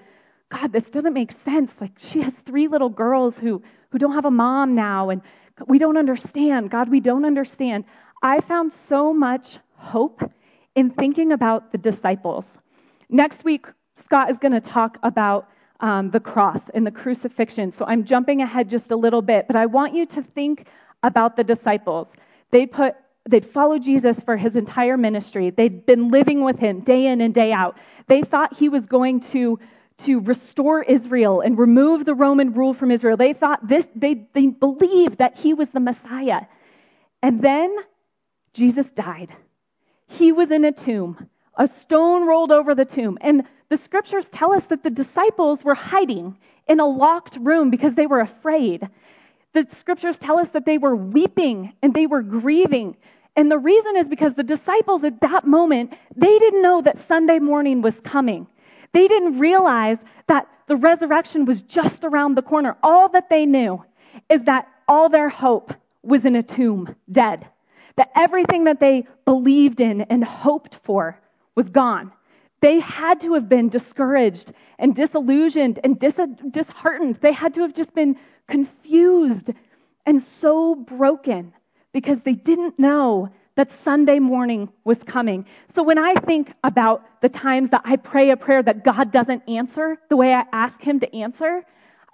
God, 0.50 0.72
this 0.72 0.84
doesn't 0.84 1.12
make 1.12 1.32
sense. 1.44 1.70
Like, 1.80 1.92
she 1.98 2.20
has 2.22 2.32
three 2.46 2.68
little 2.68 2.88
girls 2.88 3.36
who, 3.36 3.62
who 3.90 3.98
don't 3.98 4.14
have 4.14 4.24
a 4.24 4.30
mom 4.30 4.74
now, 4.74 5.10
and 5.10 5.22
we 5.66 5.78
don't 5.78 5.96
understand. 5.96 6.70
God, 6.70 6.88
we 6.88 7.00
don't 7.00 7.24
understand. 7.24 7.84
I 8.22 8.40
found 8.40 8.72
so 8.88 9.12
much 9.12 9.58
hope 9.76 10.22
in 10.74 10.90
thinking 10.90 11.32
about 11.32 11.72
the 11.72 11.78
disciples. 11.78 12.46
Next 13.08 13.44
week, 13.44 13.66
Scott 13.96 14.30
is 14.30 14.38
going 14.38 14.52
to 14.52 14.60
talk 14.60 14.98
about 15.02 15.48
um, 15.80 16.10
the 16.10 16.20
cross 16.20 16.60
and 16.74 16.86
the 16.86 16.90
crucifixion. 16.90 17.72
So 17.72 17.84
I'm 17.86 18.04
jumping 18.04 18.40
ahead 18.40 18.70
just 18.70 18.90
a 18.90 18.96
little 18.96 19.22
bit, 19.22 19.46
but 19.46 19.56
I 19.56 19.66
want 19.66 19.94
you 19.94 20.06
to 20.06 20.22
think 20.22 20.66
about 21.02 21.36
the 21.36 21.44
disciples. 21.44 22.08
They 22.50 22.66
put 22.66 22.94
they'd 23.28 23.46
followed 23.46 23.82
Jesus 23.82 24.18
for 24.20 24.36
his 24.36 24.56
entire 24.56 24.96
ministry. 24.96 25.50
They'd 25.50 25.86
been 25.86 26.10
living 26.10 26.42
with 26.44 26.58
him 26.58 26.80
day 26.80 27.06
in 27.06 27.20
and 27.20 27.32
day 27.34 27.52
out. 27.52 27.78
They 28.08 28.22
thought 28.22 28.56
he 28.56 28.68
was 28.68 28.84
going 28.86 29.20
to, 29.32 29.58
to 30.04 30.20
restore 30.20 30.82
Israel 30.82 31.40
and 31.40 31.56
remove 31.56 32.04
the 32.04 32.14
Roman 32.14 32.52
rule 32.52 32.74
from 32.74 32.90
Israel. 32.90 33.16
They 33.16 33.32
thought 33.32 33.66
this, 33.66 33.84
they, 33.94 34.26
they 34.34 34.46
believed 34.46 35.18
that 35.18 35.36
he 35.36 35.54
was 35.54 35.68
the 35.68 35.80
Messiah. 35.80 36.42
And 37.22 37.40
then 37.40 37.74
Jesus 38.54 38.86
died. 38.94 39.34
He 40.08 40.32
was 40.32 40.50
in 40.50 40.64
a 40.64 40.72
tomb. 40.72 41.28
A 41.56 41.68
stone 41.82 42.26
rolled 42.26 42.50
over 42.50 42.74
the 42.74 42.84
tomb. 42.84 43.18
And 43.20 43.44
the 43.68 43.76
scriptures 43.78 44.26
tell 44.32 44.52
us 44.52 44.64
that 44.64 44.82
the 44.82 44.90
disciples 44.90 45.62
were 45.62 45.74
hiding 45.74 46.36
in 46.68 46.80
a 46.80 46.86
locked 46.86 47.36
room 47.36 47.70
because 47.70 47.94
they 47.94 48.06
were 48.06 48.20
afraid. 48.20 48.88
The 49.54 49.66
scriptures 49.78 50.16
tell 50.18 50.38
us 50.38 50.48
that 50.50 50.64
they 50.64 50.78
were 50.78 50.96
weeping 50.96 51.72
and 51.82 51.92
they 51.92 52.06
were 52.06 52.22
grieving. 52.22 52.96
And 53.36 53.50
the 53.50 53.58
reason 53.58 53.96
is 53.96 54.08
because 54.08 54.34
the 54.34 54.42
disciples 54.42 55.04
at 55.04 55.20
that 55.20 55.46
moment, 55.46 55.94
they 56.16 56.38
didn't 56.38 56.62
know 56.62 56.82
that 56.82 57.06
Sunday 57.08 57.38
morning 57.38 57.82
was 57.82 57.94
coming. 58.04 58.46
They 58.92 59.08
didn't 59.08 59.38
realize 59.38 59.98
that 60.28 60.48
the 60.68 60.76
resurrection 60.76 61.44
was 61.44 61.62
just 61.62 62.04
around 62.04 62.34
the 62.34 62.42
corner. 62.42 62.76
All 62.82 63.08
that 63.10 63.28
they 63.28 63.46
knew 63.46 63.82
is 64.30 64.42
that 64.44 64.68
all 64.88 65.08
their 65.08 65.28
hope 65.28 65.72
was 66.02 66.24
in 66.24 66.36
a 66.36 66.42
tomb, 66.42 66.94
dead. 67.10 67.46
That 67.96 68.10
everything 68.14 68.64
that 68.64 68.80
they 68.80 69.06
believed 69.24 69.80
in 69.80 70.02
and 70.02 70.24
hoped 70.24 70.78
for 70.82 71.18
was 71.54 71.68
gone. 71.68 72.12
They 72.60 72.80
had 72.80 73.20
to 73.22 73.34
have 73.34 73.48
been 73.48 73.68
discouraged 73.68 74.52
and 74.78 74.94
disillusioned 74.94 75.80
and 75.84 75.98
dis- 75.98 76.14
disheartened. 76.50 77.16
They 77.20 77.32
had 77.32 77.54
to 77.54 77.62
have 77.62 77.74
just 77.74 77.94
been 77.94 78.16
confused 78.48 79.50
and 80.06 80.24
so 80.40 80.74
broken 80.74 81.52
because 81.92 82.18
they 82.24 82.34
didn't 82.34 82.78
know 82.78 83.30
that 83.54 83.70
Sunday 83.84 84.18
morning 84.18 84.68
was 84.84 84.98
coming. 85.04 85.44
So 85.74 85.82
when 85.82 85.98
I 85.98 86.14
think 86.14 86.52
about 86.64 87.04
the 87.20 87.28
times 87.28 87.70
that 87.70 87.82
I 87.84 87.96
pray 87.96 88.30
a 88.30 88.36
prayer 88.36 88.62
that 88.62 88.84
God 88.84 89.12
doesn't 89.12 89.42
answer 89.48 89.98
the 90.08 90.16
way 90.16 90.32
I 90.32 90.44
ask 90.52 90.80
Him 90.80 91.00
to 91.00 91.14
answer, 91.14 91.62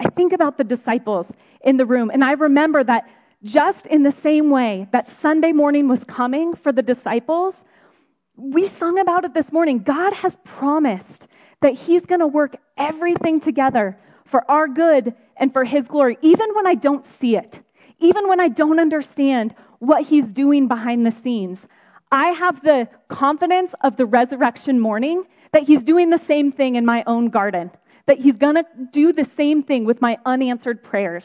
I 0.00 0.10
think 0.10 0.32
about 0.32 0.58
the 0.58 0.64
disciples 0.64 1.26
in 1.62 1.76
the 1.76 1.86
room. 1.86 2.10
And 2.12 2.24
I 2.24 2.32
remember 2.32 2.82
that 2.84 3.08
just 3.44 3.86
in 3.86 4.02
the 4.02 4.14
same 4.22 4.50
way 4.50 4.88
that 4.92 5.08
Sunday 5.22 5.52
morning 5.52 5.86
was 5.86 6.02
coming 6.04 6.54
for 6.54 6.72
the 6.72 6.82
disciples, 6.82 7.54
we 8.36 8.68
sung 8.78 8.98
about 8.98 9.24
it 9.24 9.34
this 9.34 9.52
morning. 9.52 9.78
God 9.78 10.12
has 10.12 10.36
promised 10.44 11.28
that 11.60 11.74
He's 11.74 12.04
going 12.04 12.20
to 12.20 12.26
work 12.26 12.56
everything 12.76 13.40
together 13.40 13.96
for 14.30 14.48
our 14.50 14.68
good 14.68 15.14
and 15.36 15.52
for 15.52 15.64
His 15.64 15.86
glory, 15.86 16.18
even 16.22 16.54
when 16.54 16.66
I 16.66 16.74
don't 16.74 17.06
see 17.20 17.36
it, 17.36 17.60
even 17.98 18.28
when 18.28 18.40
I 18.40 18.48
don't 18.48 18.78
understand 18.78 19.54
what 19.78 20.04
He's 20.04 20.26
doing 20.26 20.68
behind 20.68 21.06
the 21.06 21.12
scenes. 21.12 21.58
I 22.10 22.28
have 22.30 22.62
the 22.62 22.88
confidence 23.08 23.72
of 23.82 23.96
the 23.96 24.06
resurrection 24.06 24.80
morning 24.80 25.24
that 25.52 25.62
He's 25.64 25.82
doing 25.82 26.10
the 26.10 26.22
same 26.26 26.52
thing 26.52 26.76
in 26.76 26.84
my 26.84 27.04
own 27.06 27.28
garden, 27.28 27.70
that 28.06 28.18
He's 28.18 28.36
going 28.36 28.56
to 28.56 28.64
do 28.92 29.12
the 29.12 29.28
same 29.36 29.62
thing 29.62 29.84
with 29.84 30.00
my 30.00 30.18
unanswered 30.24 30.82
prayers. 30.82 31.24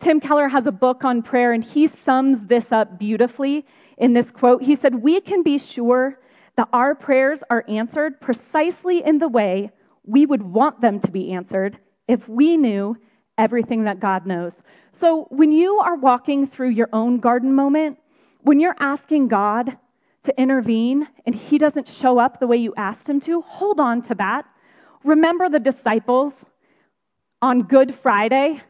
Tim 0.00 0.18
Keller 0.18 0.48
has 0.48 0.66
a 0.66 0.72
book 0.72 1.04
on 1.04 1.22
prayer, 1.22 1.52
and 1.52 1.62
he 1.62 1.90
sums 2.04 2.38
this 2.46 2.72
up 2.72 2.98
beautifully 2.98 3.66
in 3.98 4.14
this 4.14 4.30
quote. 4.30 4.62
He 4.62 4.74
said, 4.74 4.94
We 4.94 5.20
can 5.20 5.42
be 5.42 5.58
sure 5.58 6.18
that 6.56 6.68
our 6.72 6.94
prayers 6.94 7.40
are 7.50 7.64
answered 7.68 8.18
precisely 8.20 9.04
in 9.04 9.18
the 9.18 9.28
way 9.28 9.70
we 10.04 10.24
would 10.24 10.42
want 10.42 10.80
them 10.80 11.00
to 11.00 11.10
be 11.10 11.32
answered 11.32 11.78
if 12.10 12.28
we 12.28 12.56
knew 12.56 12.96
everything 13.38 13.84
that 13.84 14.00
God 14.00 14.26
knows. 14.26 14.52
So 14.98 15.28
when 15.30 15.52
you 15.52 15.78
are 15.78 15.94
walking 15.94 16.48
through 16.48 16.70
your 16.70 16.88
own 16.92 17.20
garden 17.20 17.54
moment, 17.54 17.98
when 18.42 18.58
you're 18.58 18.74
asking 18.80 19.28
God 19.28 19.78
to 20.24 20.40
intervene 20.40 21.06
and 21.24 21.34
he 21.36 21.56
doesn't 21.56 21.86
show 21.86 22.18
up 22.18 22.40
the 22.40 22.48
way 22.48 22.56
you 22.56 22.74
asked 22.76 23.08
him 23.08 23.20
to, 23.20 23.42
hold 23.42 23.78
on 23.78 24.02
to 24.02 24.16
that. 24.16 24.44
Remember 25.04 25.48
the 25.48 25.60
disciples 25.60 26.32
on 27.40 27.62
Good 27.62 27.94
Friday. 28.02 28.60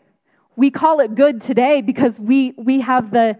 We 0.55 0.71
call 0.71 1.01
it 1.01 1.15
good 1.15 1.41
today 1.41 1.81
because 1.81 2.13
we, 2.19 2.53
we 2.59 2.83
have 2.83 3.11
the 3.11 3.39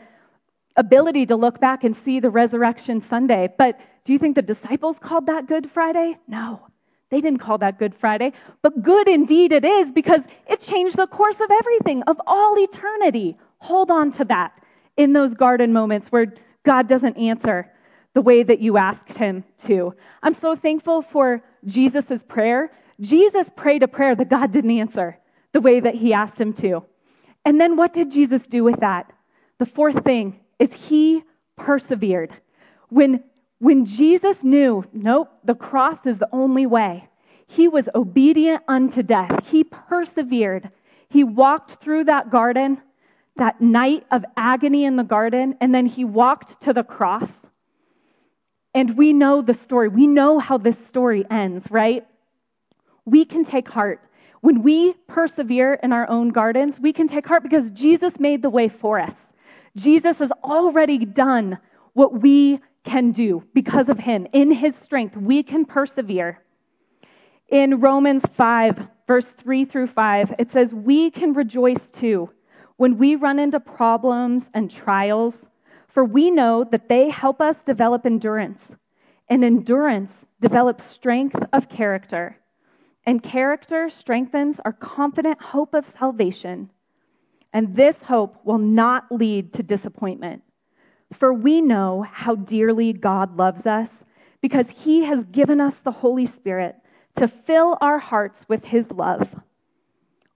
ability 0.77 1.27
to 1.27 1.37
look 1.37 1.61
back 1.61 1.85
and 1.85 1.95
see 2.05 2.21
the 2.21 2.31
resurrection 2.31 3.03
Sunday. 3.03 3.51
But 3.59 3.79
do 4.07 4.15
you 4.15 4.19
think 4.19 4.35
the 4.35 4.43
disciples 4.43 4.97
called 4.99 5.27
that 5.27 5.47
Good 5.47 5.71
Friday? 5.71 6.17
No. 6.27 6.71
They 7.11 7.21
didn't 7.21 7.41
call 7.41 7.59
that 7.59 7.79
Good 7.79 7.95
Friday, 7.95 8.33
but 8.63 8.83
good 8.83 9.09
indeed 9.09 9.53
it 9.53 9.65
is 9.65 9.91
because 9.91 10.21
it 10.49 10.61
changed 10.61 10.97
the 10.97 11.07
course 11.07 11.41
of 11.41 11.51
everything, 11.51 12.03
of 12.05 12.21
all 12.27 12.57
eternity. 12.57 13.37
Hold 13.59 13.91
on 13.91 14.13
to 14.13 14.25
that 14.27 14.53
in 14.97 15.13
those 15.13 15.35
garden 15.35 15.73
moments 15.73 16.07
where 16.09 16.33
God 16.65 16.89
doesn't 16.89 17.17
answer 17.17 17.71
the 18.15 18.21
way 18.21 18.43
that 18.43 18.61
you 18.61 18.77
asked 18.77 19.17
him 19.17 19.45
to. 19.67 19.95
I'm 20.23 20.37
so 20.41 20.55
thankful 20.55 21.03
for 21.03 21.43
Jesus' 21.67 22.21
prayer. 22.29 22.71
Jesus 23.01 23.47
prayed 23.57 23.83
a 23.83 23.89
prayer 23.89 24.15
that 24.15 24.29
God 24.29 24.53
didn't 24.53 24.79
answer 24.79 25.19
the 25.53 25.61
way 25.61 25.81
that 25.81 25.95
he 25.95 26.13
asked 26.13 26.41
him 26.41 26.53
to. 26.55 26.85
And 27.45 27.61
then 27.61 27.77
what 27.77 27.93
did 27.95 28.11
Jesus 28.11 28.43
do 28.49 28.63
with 28.63 28.81
that? 28.81 29.13
The 29.59 29.67
fourth 29.67 30.05
thing 30.05 30.39
is 30.59 30.71
he 30.73 31.23
persevered. 31.57 32.33
When 32.89 33.23
when 33.61 33.85
Jesus 33.85 34.37
knew, 34.43 34.85
nope, 34.93 35.29
the 35.45 35.55
cross 35.55 35.99
is 36.07 36.19
the 36.19 36.29
only 36.33 36.67
way, 36.67 37.07
he 37.47 37.69
was 37.69 37.89
obedient 37.95 38.63
unto 38.67 39.03
death. 39.03 39.45
He 39.47 39.65
persevered. 39.65 40.71
He 41.09 41.25
walked 41.25 41.83
through 41.83 42.05
that 42.05 42.31
garden, 42.31 42.81
that 43.37 43.61
night 43.61 44.07
of 44.11 44.25
agony 44.37 44.85
in 44.85 44.97
the 44.97 45.05
garden, 45.05 45.57
and 45.61 45.75
then 45.75 45.87
he 45.87 46.05
walked 46.05 46.63
to 46.63 46.73
the 46.73 46.85
cross. 46.85 47.29
And 48.73 48.97
we 48.97 49.13
know 49.13 49.43
the 49.43 49.55
story. 49.55 49.89
We 49.89 50.07
know 50.07 50.39
how 50.39 50.57
this 50.57 50.79
story 50.87 51.25
ends, 51.31 51.67
right? 51.71 52.07
We 53.05 53.25
can 53.25 53.45
take 53.45 53.69
heart. 53.69 54.01
When 54.41 54.63
we 54.63 54.95
persevere 55.07 55.75
in 55.83 55.93
our 55.93 56.09
own 56.09 56.31
gardens, 56.31 56.81
we 56.81 56.93
can 56.93 57.09
take 57.09 57.27
heart 57.27 57.43
because 57.43 57.71
Jesus 57.73 58.15
made 58.19 58.43
the 58.43 58.49
way 58.49 58.69
for 58.69 59.01
us. 59.01 59.15
Jesus 59.77 60.17
has 60.19 60.31
already 60.45 61.05
done 61.05 61.59
what 61.93 62.23
we 62.23 62.61
can 62.85 63.13
do 63.13 63.43
because 63.55 63.89
of 63.89 63.99
him. 63.99 64.27
In 64.33 64.51
his 64.51 64.75
strength, 64.85 65.17
we 65.17 65.43
can 65.43 65.65
persevere. 65.65 66.43
In 67.49 67.81
Romans 67.81 68.23
5, 68.37 68.87
verse 69.07 69.27
3 69.39 69.65
through 69.65 69.89
5, 69.89 70.35
it 70.39 70.53
says, 70.53 70.73
We 70.73 71.11
can 71.11 71.33
rejoice 71.33 71.87
too 71.93 72.31
when 72.77 72.97
we 72.97 73.17
run 73.17 73.39
into 73.39 73.61
problems 73.61 74.45
and 74.55 74.71
trials, 74.71 75.37
for 75.89 76.05
we 76.05 76.31
know 76.31 76.65
that 76.71 76.89
they 76.89 77.11
help 77.11 77.41
us 77.41 77.57
develop 77.67 78.07
endurance. 78.07 78.63
And 79.29 79.45
endurance 79.45 80.13
develops 80.41 80.85
strength 80.93 81.37
of 81.53 81.69
character. 81.69 82.37
And 83.05 83.23
character 83.23 83.91
strengthens 83.91 84.57
our 84.65 84.73
confident 84.73 85.41
hope 85.43 85.75
of 85.75 85.91
salvation. 85.99 86.71
And 87.53 87.75
this 87.75 88.01
hope 88.03 88.37
will 88.45 88.59
not 88.59 89.11
lead 89.11 89.53
to 89.55 89.63
disappointment 89.63 90.43
for 91.19 91.33
we 91.33 91.61
know 91.61 92.07
how 92.11 92.35
dearly 92.35 92.93
God 92.93 93.37
loves 93.37 93.67
us 93.67 93.89
because 94.41 94.67
he 94.69 95.05
has 95.05 95.25
given 95.27 95.61
us 95.61 95.75
the 95.85 95.91
Holy 95.91 96.27
Spirit 96.27 96.77
to 97.17 97.29
fill 97.29 97.77
our 97.81 97.99
hearts 97.99 98.45
with 98.49 98.65
his 98.65 98.91
love. 98.91 99.29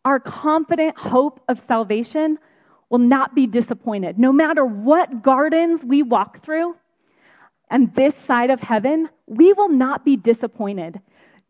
Our 0.05 0.21
confident 0.21 0.99
hope 0.99 1.41
of 1.49 1.63
salvation 1.67 2.39
will 2.91 2.99
not 2.99 3.35
be 3.35 3.47
disappointed. 3.47 4.19
No 4.19 4.33
matter 4.33 4.65
what 4.65 5.23
gardens 5.23 5.83
we 5.83 6.03
walk 6.03 6.45
through 6.45 6.77
and 7.71 7.95
this 7.95 8.15
side 8.27 8.51
of 8.51 8.61
heaven, 8.61 9.09
we 9.27 9.53
will 9.55 9.71
not 9.71 10.05
be 10.05 10.17
disappointed. 10.17 11.01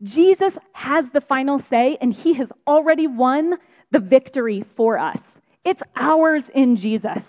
Jesus 0.03 0.53
has 0.73 1.05
the 1.13 1.21
final 1.21 1.59
say, 1.59 1.97
and 1.99 2.13
he 2.13 2.33
has 2.33 2.49
already 2.67 3.07
won 3.07 3.57
the 3.91 3.99
victory 3.99 4.63
for 4.75 4.97
us. 4.97 5.19
It's 5.63 5.81
ours 5.95 6.43
in 6.53 6.77
Jesus. 6.77 7.23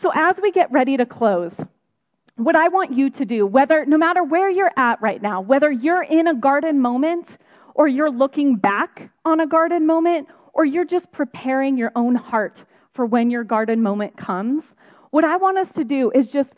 So 0.00 0.12
as 0.14 0.36
we 0.42 0.52
get 0.52 0.70
ready 0.70 0.96
to 0.96 1.06
close, 1.06 1.54
what 2.36 2.54
I 2.54 2.68
want 2.68 2.92
you 2.92 3.08
to 3.10 3.24
do, 3.24 3.46
whether 3.46 3.86
no 3.86 3.96
matter 3.96 4.22
where 4.22 4.50
you're 4.50 4.72
at 4.76 5.00
right 5.00 5.20
now, 5.22 5.40
whether 5.40 5.70
you're 5.70 6.02
in 6.02 6.26
a 6.26 6.34
garden 6.34 6.80
moment 6.80 7.38
or 7.74 7.88
you're 7.88 8.10
looking 8.10 8.56
back 8.56 9.10
on 9.24 9.40
a 9.40 9.46
garden 9.46 9.86
moment 9.86 10.28
or 10.52 10.64
you're 10.66 10.84
just 10.84 11.10
preparing 11.12 11.78
your 11.78 11.92
own 11.96 12.14
heart 12.14 12.62
for 12.92 13.06
when 13.06 13.30
your 13.30 13.44
garden 13.44 13.82
moment 13.82 14.16
comes, 14.16 14.64
what 15.10 15.24
I 15.24 15.36
want 15.36 15.56
us 15.56 15.68
to 15.72 15.84
do 15.84 16.10
is 16.14 16.28
just 16.28 16.50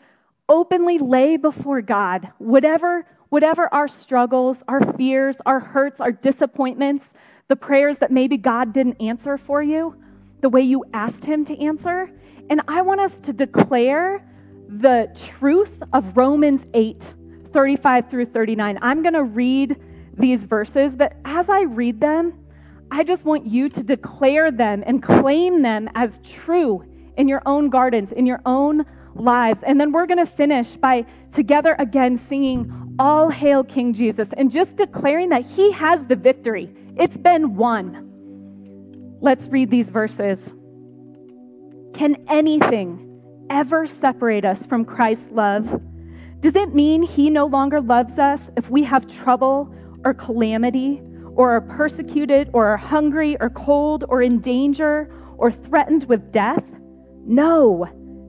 openly 0.49 0.99
lay 0.99 1.37
before 1.37 1.81
God 1.81 2.29
whatever 2.39 3.05
whatever 3.29 3.71
our 3.71 3.87
struggles, 3.87 4.57
our 4.67 4.81
fears, 4.93 5.35
our 5.45 5.59
hurts, 5.59 5.99
our 5.99 6.11
disappointments, 6.11 7.05
the 7.47 7.55
prayers 7.55 7.95
that 7.99 8.11
maybe 8.11 8.37
God 8.37 8.73
didn't 8.73 8.99
answer 8.99 9.37
for 9.37 9.61
you 9.61 9.95
the 10.41 10.49
way 10.49 10.61
you 10.61 10.83
asked 10.93 11.23
him 11.23 11.45
to 11.45 11.63
answer, 11.63 12.09
and 12.49 12.61
I 12.67 12.81
want 12.81 12.99
us 12.99 13.11
to 13.23 13.33
declare 13.33 14.23
the 14.67 15.15
truth 15.37 15.71
of 15.93 16.15
Romans 16.15 16.61
8 16.73 17.13
35 17.51 18.09
through 18.09 18.25
39. 18.27 18.77
I'm 18.81 19.01
going 19.01 19.13
to 19.13 19.23
read 19.23 19.75
these 20.17 20.39
verses, 20.41 20.93
but 20.95 21.13
as 21.25 21.49
I 21.49 21.61
read 21.61 21.99
them, 21.99 22.33
I 22.91 23.03
just 23.03 23.25
want 23.25 23.47
you 23.47 23.69
to 23.69 23.83
declare 23.83 24.51
them 24.51 24.83
and 24.85 25.01
claim 25.01 25.61
them 25.63 25.89
as 25.95 26.11
true 26.23 26.83
in 27.17 27.27
your 27.27 27.41
own 27.45 27.69
gardens, 27.69 28.11
in 28.11 28.25
your 28.25 28.41
own 28.45 28.85
lives. 29.15 29.61
And 29.63 29.79
then 29.79 29.91
we're 29.91 30.05
going 30.05 30.23
to 30.23 30.31
finish 30.31 30.69
by 30.77 31.05
together 31.33 31.75
again 31.79 32.19
singing 32.29 32.95
All 32.99 33.29
Hail 33.29 33.63
King 33.63 33.93
Jesus 33.93 34.27
and 34.37 34.51
just 34.51 34.75
declaring 34.75 35.29
that 35.29 35.45
He 35.45 35.71
has 35.71 35.99
the 36.07 36.15
victory. 36.15 36.69
It's 36.97 37.17
been 37.17 37.55
won. 37.55 39.17
Let's 39.21 39.45
read 39.47 39.69
these 39.69 39.89
verses. 39.89 40.39
Can 41.99 42.15
anything 42.29 43.21
ever 43.49 43.85
separate 43.85 44.45
us 44.45 44.65
from 44.67 44.85
Christ's 44.85 45.31
love? 45.31 45.65
Does 46.39 46.55
it 46.55 46.73
mean 46.73 47.03
he 47.03 47.29
no 47.29 47.45
longer 47.45 47.81
loves 47.81 48.17
us 48.17 48.39
if 48.55 48.69
we 48.69 48.85
have 48.85 49.05
trouble 49.05 49.69
or 50.05 50.13
calamity, 50.13 51.01
or 51.35 51.51
are 51.51 51.59
persecuted, 51.59 52.51
or 52.53 52.67
are 52.67 52.77
hungry, 52.77 53.35
or 53.41 53.49
cold, 53.49 54.05
or 54.07 54.21
in 54.21 54.39
danger, 54.39 55.13
or 55.37 55.51
threatened 55.51 56.05
with 56.05 56.31
death? 56.31 56.63
No. 57.25 57.85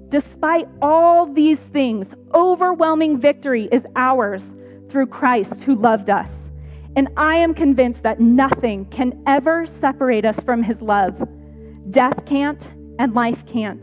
Despite 0.08 0.66
all 0.82 1.32
these 1.32 1.60
things, 1.60 2.08
overwhelming 2.34 3.20
victory 3.20 3.68
is 3.70 3.84
ours 3.94 4.42
through 4.90 5.06
Christ 5.06 5.54
who 5.60 5.76
loved 5.76 6.10
us. 6.10 6.32
And 6.96 7.08
I 7.16 7.36
am 7.36 7.54
convinced 7.54 8.02
that 8.02 8.18
nothing 8.18 8.86
can 8.86 9.22
ever 9.28 9.64
separate 9.80 10.24
us 10.24 10.40
from 10.44 10.64
his 10.64 10.82
love. 10.82 11.14
Death 11.92 12.24
can't, 12.26 12.60
and 13.00 13.14
life 13.14 13.42
can't. 13.50 13.82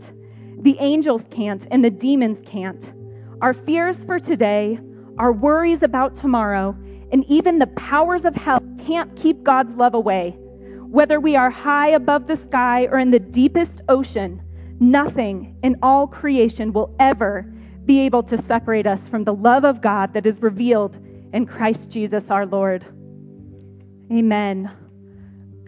The 0.62 0.76
angels 0.78 1.22
can't, 1.30 1.66
and 1.72 1.84
the 1.84 1.90
demons 1.90 2.38
can't. 2.46 2.82
Our 3.42 3.52
fears 3.52 3.96
for 4.06 4.20
today, 4.20 4.78
our 5.18 5.32
worries 5.32 5.82
about 5.82 6.16
tomorrow, 6.20 6.76
and 7.10 7.24
even 7.28 7.58
the 7.58 7.66
powers 7.66 8.24
of 8.24 8.36
hell 8.36 8.62
can't 8.86 9.14
keep 9.16 9.42
God's 9.42 9.74
love 9.76 9.94
away. 9.94 10.36
Whether 10.86 11.18
we 11.18 11.34
are 11.34 11.50
high 11.50 11.88
above 11.88 12.28
the 12.28 12.36
sky 12.36 12.86
or 12.86 13.00
in 13.00 13.10
the 13.10 13.18
deepest 13.18 13.82
ocean, 13.88 14.40
nothing 14.78 15.56
in 15.64 15.76
all 15.82 16.06
creation 16.06 16.72
will 16.72 16.94
ever 17.00 17.42
be 17.86 17.98
able 18.00 18.22
to 18.22 18.40
separate 18.42 18.86
us 18.86 19.08
from 19.08 19.24
the 19.24 19.34
love 19.34 19.64
of 19.64 19.80
God 19.80 20.14
that 20.14 20.26
is 20.26 20.40
revealed 20.40 20.96
in 21.32 21.44
Christ 21.44 21.90
Jesus 21.90 22.30
our 22.30 22.46
Lord. 22.46 22.86
Amen. 24.12 24.70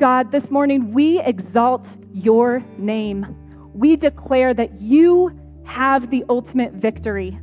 God, 0.00 0.32
this 0.32 0.50
morning 0.50 0.94
we 0.94 1.20
exalt 1.20 1.86
your 2.10 2.64
name. 2.78 3.36
we 3.74 3.96
declare 3.96 4.54
that 4.54 4.80
you 4.80 5.30
have 5.64 6.08
the 6.08 6.24
ultimate 6.30 6.72
victory. 6.72 7.38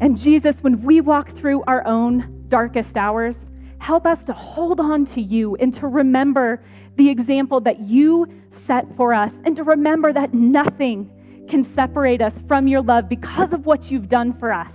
And 0.00 0.16
Jesus, 0.16 0.54
when 0.60 0.80
we 0.82 1.00
walk 1.00 1.36
through 1.36 1.64
our 1.64 1.84
own 1.84 2.44
darkest 2.48 2.96
hours, 2.96 3.34
help 3.78 4.06
us 4.06 4.22
to 4.26 4.32
hold 4.32 4.78
on 4.78 5.06
to 5.06 5.20
you 5.20 5.56
and 5.56 5.74
to 5.74 5.88
remember 5.88 6.62
the 6.96 7.10
example 7.10 7.60
that 7.62 7.80
you 7.80 8.28
set 8.64 8.86
for 8.96 9.12
us 9.12 9.32
and 9.44 9.56
to 9.56 9.64
remember 9.64 10.12
that 10.12 10.32
nothing 10.32 11.10
can 11.50 11.64
separate 11.74 12.22
us 12.22 12.34
from 12.46 12.68
your 12.68 12.82
love 12.82 13.08
because 13.08 13.52
of 13.52 13.66
what 13.66 13.90
you've 13.90 14.08
done 14.08 14.32
for 14.38 14.52
us. 14.52 14.72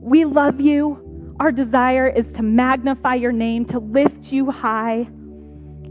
We 0.00 0.24
love 0.24 0.60
you. 0.60 1.34
Our 1.40 1.50
desire 1.50 2.06
is 2.06 2.30
to 2.36 2.44
magnify 2.44 3.16
your 3.16 3.32
name, 3.32 3.64
to 3.66 3.80
lift 3.80 4.26
you 4.26 4.52
high. 4.52 5.08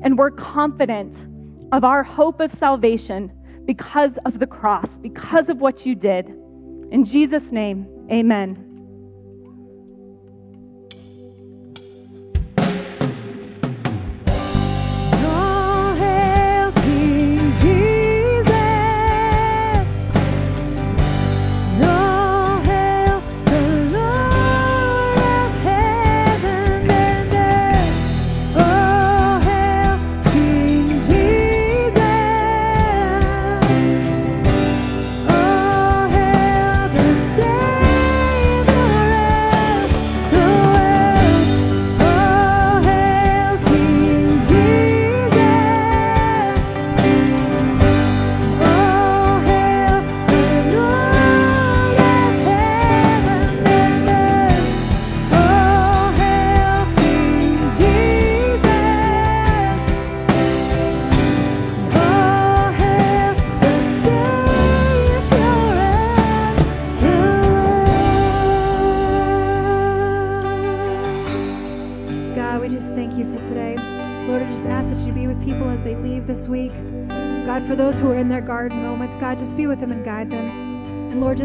And 0.01 0.17
we're 0.17 0.31
confident 0.31 1.15
of 1.71 1.83
our 1.83 2.03
hope 2.03 2.39
of 2.39 2.51
salvation 2.53 3.31
because 3.65 4.11
of 4.25 4.39
the 4.39 4.47
cross, 4.47 4.87
because 5.01 5.49
of 5.49 5.59
what 5.59 5.85
you 5.85 5.95
did. 5.95 6.27
In 6.91 7.05
Jesus' 7.05 7.51
name, 7.51 7.87
amen. 8.11 8.68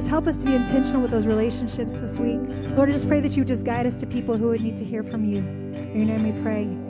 Help 0.07 0.27
us 0.27 0.37
to 0.37 0.47
be 0.47 0.55
intentional 0.55 1.03
with 1.03 1.11
those 1.11 1.27
relationships 1.27 2.01
this 2.01 2.19
week. 2.19 2.41
Lord, 2.77 2.89
I 2.89 2.93
just 2.93 3.09
pray 3.09 3.21
that 3.21 3.37
you 3.37 3.45
just 3.45 3.65
guide 3.65 3.87
us 3.87 3.97
to 3.97 4.07
people 4.07 4.37
who 4.37 4.49
would 4.49 4.61
need 4.61 4.77
to 4.79 4.85
hear 4.85 5.03
from 5.03 5.25
you. 5.25 5.39
In 5.39 6.07
your 6.07 6.19
name 6.19 6.35
we 6.35 6.43
pray. 6.43 6.84